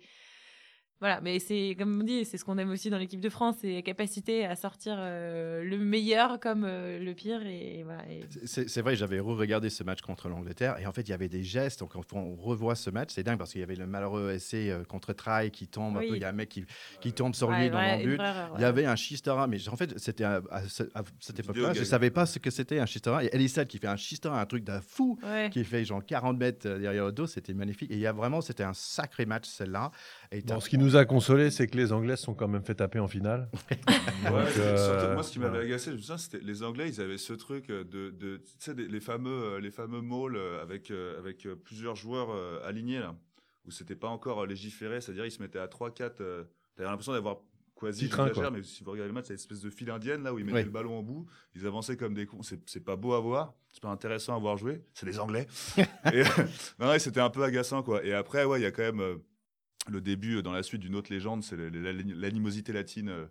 [1.01, 3.55] Voilà, mais c'est comme on dit, c'est ce qu'on aime aussi dans l'équipe de France,
[3.61, 7.41] c'est la capacité à sortir euh, le meilleur comme euh, le pire.
[7.45, 11.01] Et, voilà, et- C'est c'est vrai, j'avais re-regardé ce match contre l'Angleterre et en fait,
[11.03, 11.79] il y avait des gestes.
[11.79, 14.71] Donc, quand on revoit ce match, c'est dingue parce qu'il y avait le malheureux essai
[14.71, 16.09] euh, contre Traille qui tombe un Oui.
[16.09, 16.15] peu.
[16.17, 16.65] Il y a un mec qui,
[16.99, 18.15] qui tombe sur Ouais, lui dans ouais, le une but.
[18.17, 18.65] vraie erreur, Il y ouais.
[18.65, 21.85] avait un Chistera, mais en fait, c'était à, à à cette époque-là, je game.
[21.85, 23.23] savais pas ce que c'était un Chistera.
[23.23, 25.49] Et Elisal qui fait un Chistera, un truc d'un fou, Ouais.
[25.49, 27.89] qui fait genre 40 mètres derrière le dos, c'était magnifique.
[27.89, 29.91] Et il y a vraiment, c'était un sacré match celle-là.
[30.31, 32.63] Et Bon, ce qui nous a consolé, c'est que les Anglais se sont quand même
[32.63, 33.49] fait taper en finale.
[33.69, 36.89] Donc, Ouais, euh, surtout, moi, ce qui m'avait agacé, je me souviens, c'était les Anglais,
[36.89, 40.61] ils avaient ce truc de, de tu sais, les fameux, euh, les fameux malls euh,
[40.61, 42.29] avec, avec plusieurs joueurs
[42.63, 43.15] alignés, là,
[43.65, 46.43] où c'était pas encore légiféré, c'est-à-dire ils se mettaient à 3-4, euh,
[46.75, 47.37] t'avais l'impression d'avoir
[47.75, 50.33] quasi, train, mais si vous regardez le match, c'est une espèce de file indienne, là,
[50.33, 51.25] où ils mettaient le ballon au bout,
[51.55, 54.39] ils avançaient comme des cons, c'est c'est pas beau à voir, c'est pas intéressant à
[54.39, 55.47] voir jouer, c'est les Anglais.
[56.13, 56.23] Et,
[56.77, 58.03] non, ouais, c'était un peu agaçant, quoi.
[58.03, 59.19] Et après, ouais, il y a quand même...
[59.87, 63.25] le début euh, dans la suite d'une autre légende, c'est l'animosité latine euh,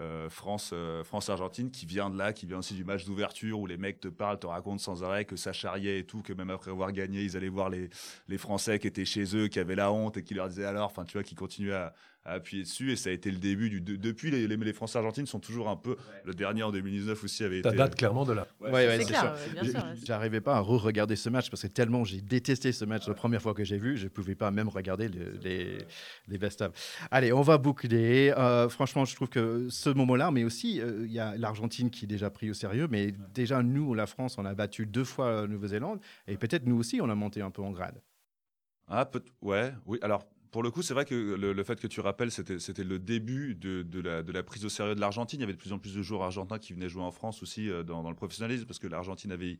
[0.00, 3.66] euh, France, euh, France-Argentine qui vient de là, qui vient aussi du match d'ouverture où
[3.66, 6.50] les mecs te parlent, te racontent sans arrêt que ça charriait et tout, que même
[6.50, 7.90] après avoir gagné, ils allaient voir les,
[8.28, 10.86] les Français qui étaient chez eux, qui avaient la honte et qui leur disaient alors,
[10.86, 11.94] enfin tu vois, qui continuaient à
[12.32, 13.80] appuyer dessus et ça a été le début du.
[13.80, 15.96] de- depuis, les, les, les Français-Argentines sont toujours un peu.
[16.24, 17.78] Le dernier en 2019 aussi avait Ça été.
[17.78, 18.46] date clairement de là.
[18.60, 19.72] Ouais, ouais, c'est clair, ouais, ouais.
[20.04, 23.42] J'arrivais pas à re-regarder ce match parce que tellement j'ai détesté ce match la première
[23.42, 25.78] fois que j'ai vu, je pouvais pas même regarder le- les,
[26.28, 26.72] les best-of.
[27.10, 28.32] Allez, on va boucler.
[28.36, 32.04] Euh, franchement, je trouve que ce moment-là, mais aussi, euh, il y a l'Argentine qui
[32.04, 35.42] est déjà pris au sérieux, mais déjà, nous, la France, on a battu deux fois
[35.42, 38.00] la Nouvelle-Zélande et peut-être nous aussi, on a monté un peu en grade.
[38.88, 39.98] Ah, peut ouais, oui.
[40.02, 43.54] Alors, pour le coup, c'est vrai que le, fait que tu rappelles, c'était le début
[43.54, 45.40] de, la, prise au sérieux de l'Argentine.
[45.40, 47.42] Il y avait de plus en plus de joueurs argentins qui venaient jouer en France
[47.42, 49.58] aussi euh, dans, le professionnalisme, parce que l'Argentine avait,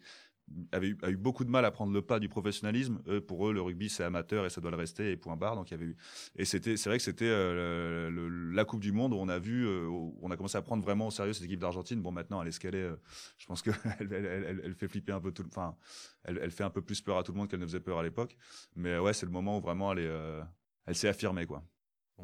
[0.82, 3.00] eu, a eu beaucoup de mal à prendre le pas du professionnalisme.
[3.26, 5.56] Pour eux, le rugby, c'est amateur et ça doit le rester, et point barre.
[5.56, 5.94] Donc, il y avait.
[6.36, 9.88] Et c'est vrai que c'était euh, la Coupe du Monde où on a vu, euh,
[10.22, 12.00] on a commencé à prendre vraiment au sérieux cette équipe d'Argentine.
[12.00, 12.88] Bon, maintenant, elle est ce qu'elle est.
[13.36, 15.48] je pense qu'elle elle, elle, elle- elle fait flipper un peu tout le...
[15.48, 15.76] Enfin,
[16.24, 18.02] elle, fait un peu plus peur à tout le monde qu'elle ne faisait peur à
[18.02, 18.36] l'époque.
[18.76, 20.10] Mais ouais, c'est le moment où vraiment elle est,
[20.88, 21.62] elle s'est affirmée, quoi.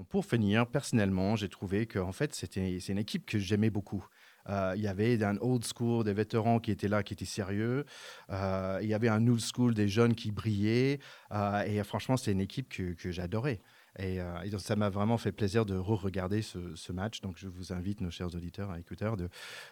[0.09, 4.05] Pour finir, personnellement, j'ai trouvé que en fait, c'était c'est une équipe que j'aimais beaucoup.
[4.49, 7.85] Euh, il y avait un old school, des vétérans qui étaient là, qui étaient sérieux.
[8.31, 10.99] Euh, il y avait un new school, des jeunes qui brillaient.
[11.33, 13.61] Euh, et franchement, c'est une équipe que, que j'adorais.
[13.99, 17.21] Et, euh, et donc, ça m'a vraiment fait plaisir de re-regarder ce, match.
[17.21, 19.29] Donc, je vous invite, nos chers auditeurs et écouteurs, de,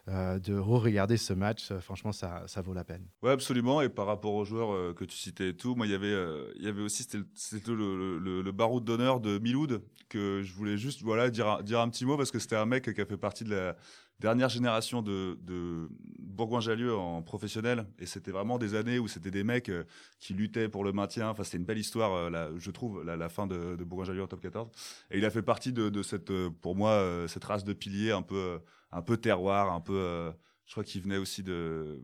[0.08, 1.70] euh, de re-regarder ce match.
[1.70, 3.06] Euh, Franchement, ça, ça vaut la peine.
[3.22, 3.80] Ouais, absolument.
[3.80, 6.14] Et par rapport aux joueurs que tu citais et tout, moi, il y avait,
[6.56, 7.02] y avait aussi,
[7.34, 11.80] c'était le- le, le, le d'honneur de Miloud, que je voulais juste voilà, dire, dire
[11.80, 13.76] un petit mot parce que c'était un mec qui a fait partie de la
[14.22, 17.86] dernière génération de, de Bourgoin-Jallieu en professionnel.
[17.98, 19.84] Et c'était vraiment des années où c'était des mecs euh,
[20.20, 21.28] qui luttaient pour le maintien.
[21.28, 24.40] Enfin, c'était une belle histoire, euh, je trouve, la, fin de, de Bourgoin-Jallieu en top
[24.40, 24.70] 14.
[25.10, 28.22] Et il a fait partie de, cette, euh, pour moi, cette race de piliers un
[28.22, 28.60] peu,
[28.92, 30.32] un peu terroir, un peu.
[30.66, 32.00] je crois qu'il venait aussi de.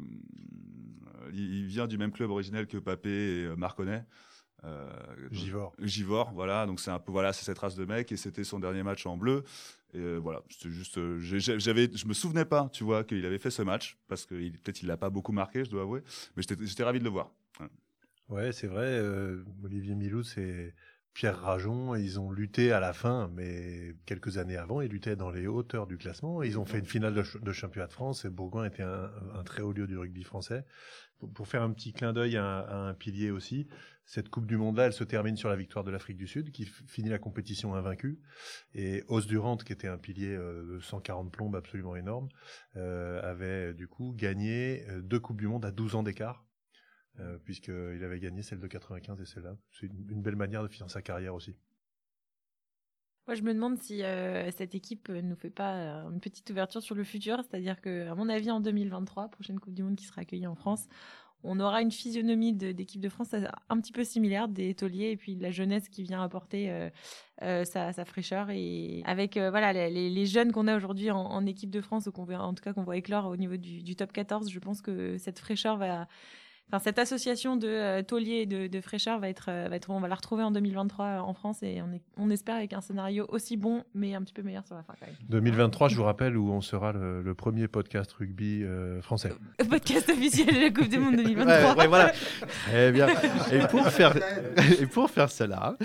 [1.32, 4.04] Il vient du même club originel que Papé et Marconnet.
[4.64, 4.90] Euh,
[5.30, 5.72] Givor.
[5.80, 6.66] Givor, voilà.
[6.66, 9.06] Donc c'est un peu, voilà, c'est cette race de mec et c'était son dernier match
[9.06, 9.44] en bleu.
[9.94, 13.38] Et euh, voilà, c'était juste, euh, j'avais, je me souvenais pas, tu vois, qu'il avait
[13.38, 16.02] fait ce match parce que peut-être il l'a pas beaucoup marqué, je dois avouer.
[16.36, 17.30] Mais j'étais, ravi de le voir.
[17.60, 17.66] Ouais.
[18.28, 18.86] Ouais, c'est vrai.
[18.86, 20.74] euh, Olivier Milou, c'est
[21.14, 21.94] Pierre Rajon.
[21.94, 25.86] Ils ont lutté à la fin, mais quelques années avant, ils luttaient dans les hauteurs
[25.86, 26.42] du classement.
[26.42, 29.10] Ils ont fait une finale de, ch- de championnat de France et Bourgoin était un,
[29.34, 30.64] un très haut lieu du rugby français.
[31.18, 33.66] Pour, pour faire un petit clin d'œil à un pilier aussi,
[34.08, 36.64] cette Coupe du Monde-là, elle se termine sur la victoire de l'Afrique du Sud, qui
[36.64, 38.18] finit la compétition invaincue.
[38.74, 42.30] Et Os Durant, qui était un pilier euh, de 140 plombes absolument énorme,
[42.76, 46.44] euh, avait du coup gagné euh, deux Coupes du Monde à 12 ans d'écart
[47.44, 49.56] puisqu'il avait gagné celle de 95 et celle-là.
[49.72, 51.56] C'est une, belle manière de finir sa carrière aussi.
[53.26, 54.02] Moi, je me demande si
[54.56, 57.38] cette équipe ne nous fait pas une petite ouverture sur le futur.
[57.42, 60.54] C'est-à-dire que, à mon avis, en 2023, prochaine Coupe du Monde qui sera accueillie en
[60.54, 60.86] France,
[61.44, 63.34] on aura une physionomie d'équipe de, France
[63.68, 66.90] un petit peu similaire des tauliers et puis de la jeunesse qui vient apporter euh,
[67.42, 68.50] euh, sa, fraîcheur.
[68.50, 72.28] Et avec euh, voilà, les, jeunes qu'on a aujourd'hui en, équipe de France, ou qu'on
[72.34, 75.16] en tout cas qu'on voit éclore au niveau du, du top 14, je pense que
[75.18, 76.08] cette fraîcheur va
[76.70, 79.88] Enfin, cette association de euh, tauliers et de, de fraîcheur va être, euh, va être,
[79.90, 82.74] on va la retrouver en 2023 euh, en France et on, est- on espère avec
[82.74, 85.16] un scénario aussi bon, mais un petit peu meilleur sur la fin quand même.
[85.30, 89.32] 2023, je vous rappelle, où on sera le, le premier podcast rugby euh, français.
[89.70, 91.72] Podcast officiel de la Coupe du Monde 2023.
[91.72, 92.12] Ouais, ouais, voilà.
[92.66, 93.08] Très bien.
[93.52, 94.14] Et pour faire,
[94.80, 95.76] et pour faire cela,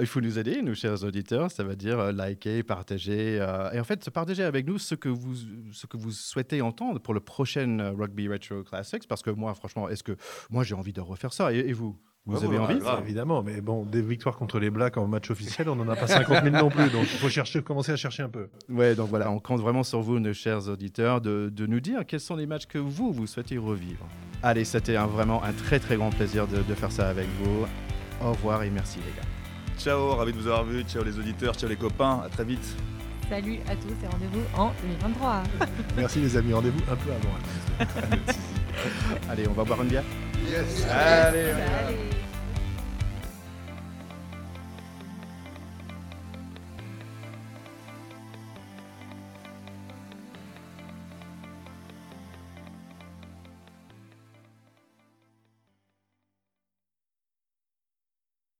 [0.00, 1.50] il faut nous aider, nous chers auditeurs.
[1.52, 3.36] Ça veut dire liker, partager.
[3.72, 5.34] et en fait, partager avec nous ce que vous,
[5.72, 9.06] ce que vous souhaitez entendre pour le prochain Rugby Retro Classics.
[9.06, 10.16] Parce que moi, franchement, est-ce que
[10.50, 13.00] moi j'ai envie de refaire ça Et, et vous Vous Ouais, avez envie grave.
[13.04, 16.06] Évidemment, mais bon, des victoires contre les Blacks en match officiel, on n'en a pas
[16.06, 16.88] 50 000 non plus.
[16.90, 18.48] Donc il faut chercher, commencer à chercher un peu.
[18.68, 22.06] Ouais, donc voilà, on compte vraiment sur vous, nos chers auditeurs, de, de nous dire
[22.06, 24.06] quels sont les matchs que vous, vous souhaitez revivre.
[24.42, 27.66] Allez, c'était un- vraiment un très très grand plaisir de, de faire ça avec vous.
[28.24, 29.26] Au revoir et merci les gars.
[29.78, 30.82] Ciao, ravi de vous avoir vu.
[30.84, 32.20] Ciao les auditeurs, ciao les copains.
[32.24, 32.76] À très vite.
[33.32, 35.42] Salut à tous et rendez-vous en 2023.
[35.96, 37.90] Merci les amis, rendez-vous un peu avant.
[39.30, 40.04] Allez, on va boire une bière
[40.90, 41.54] Allez.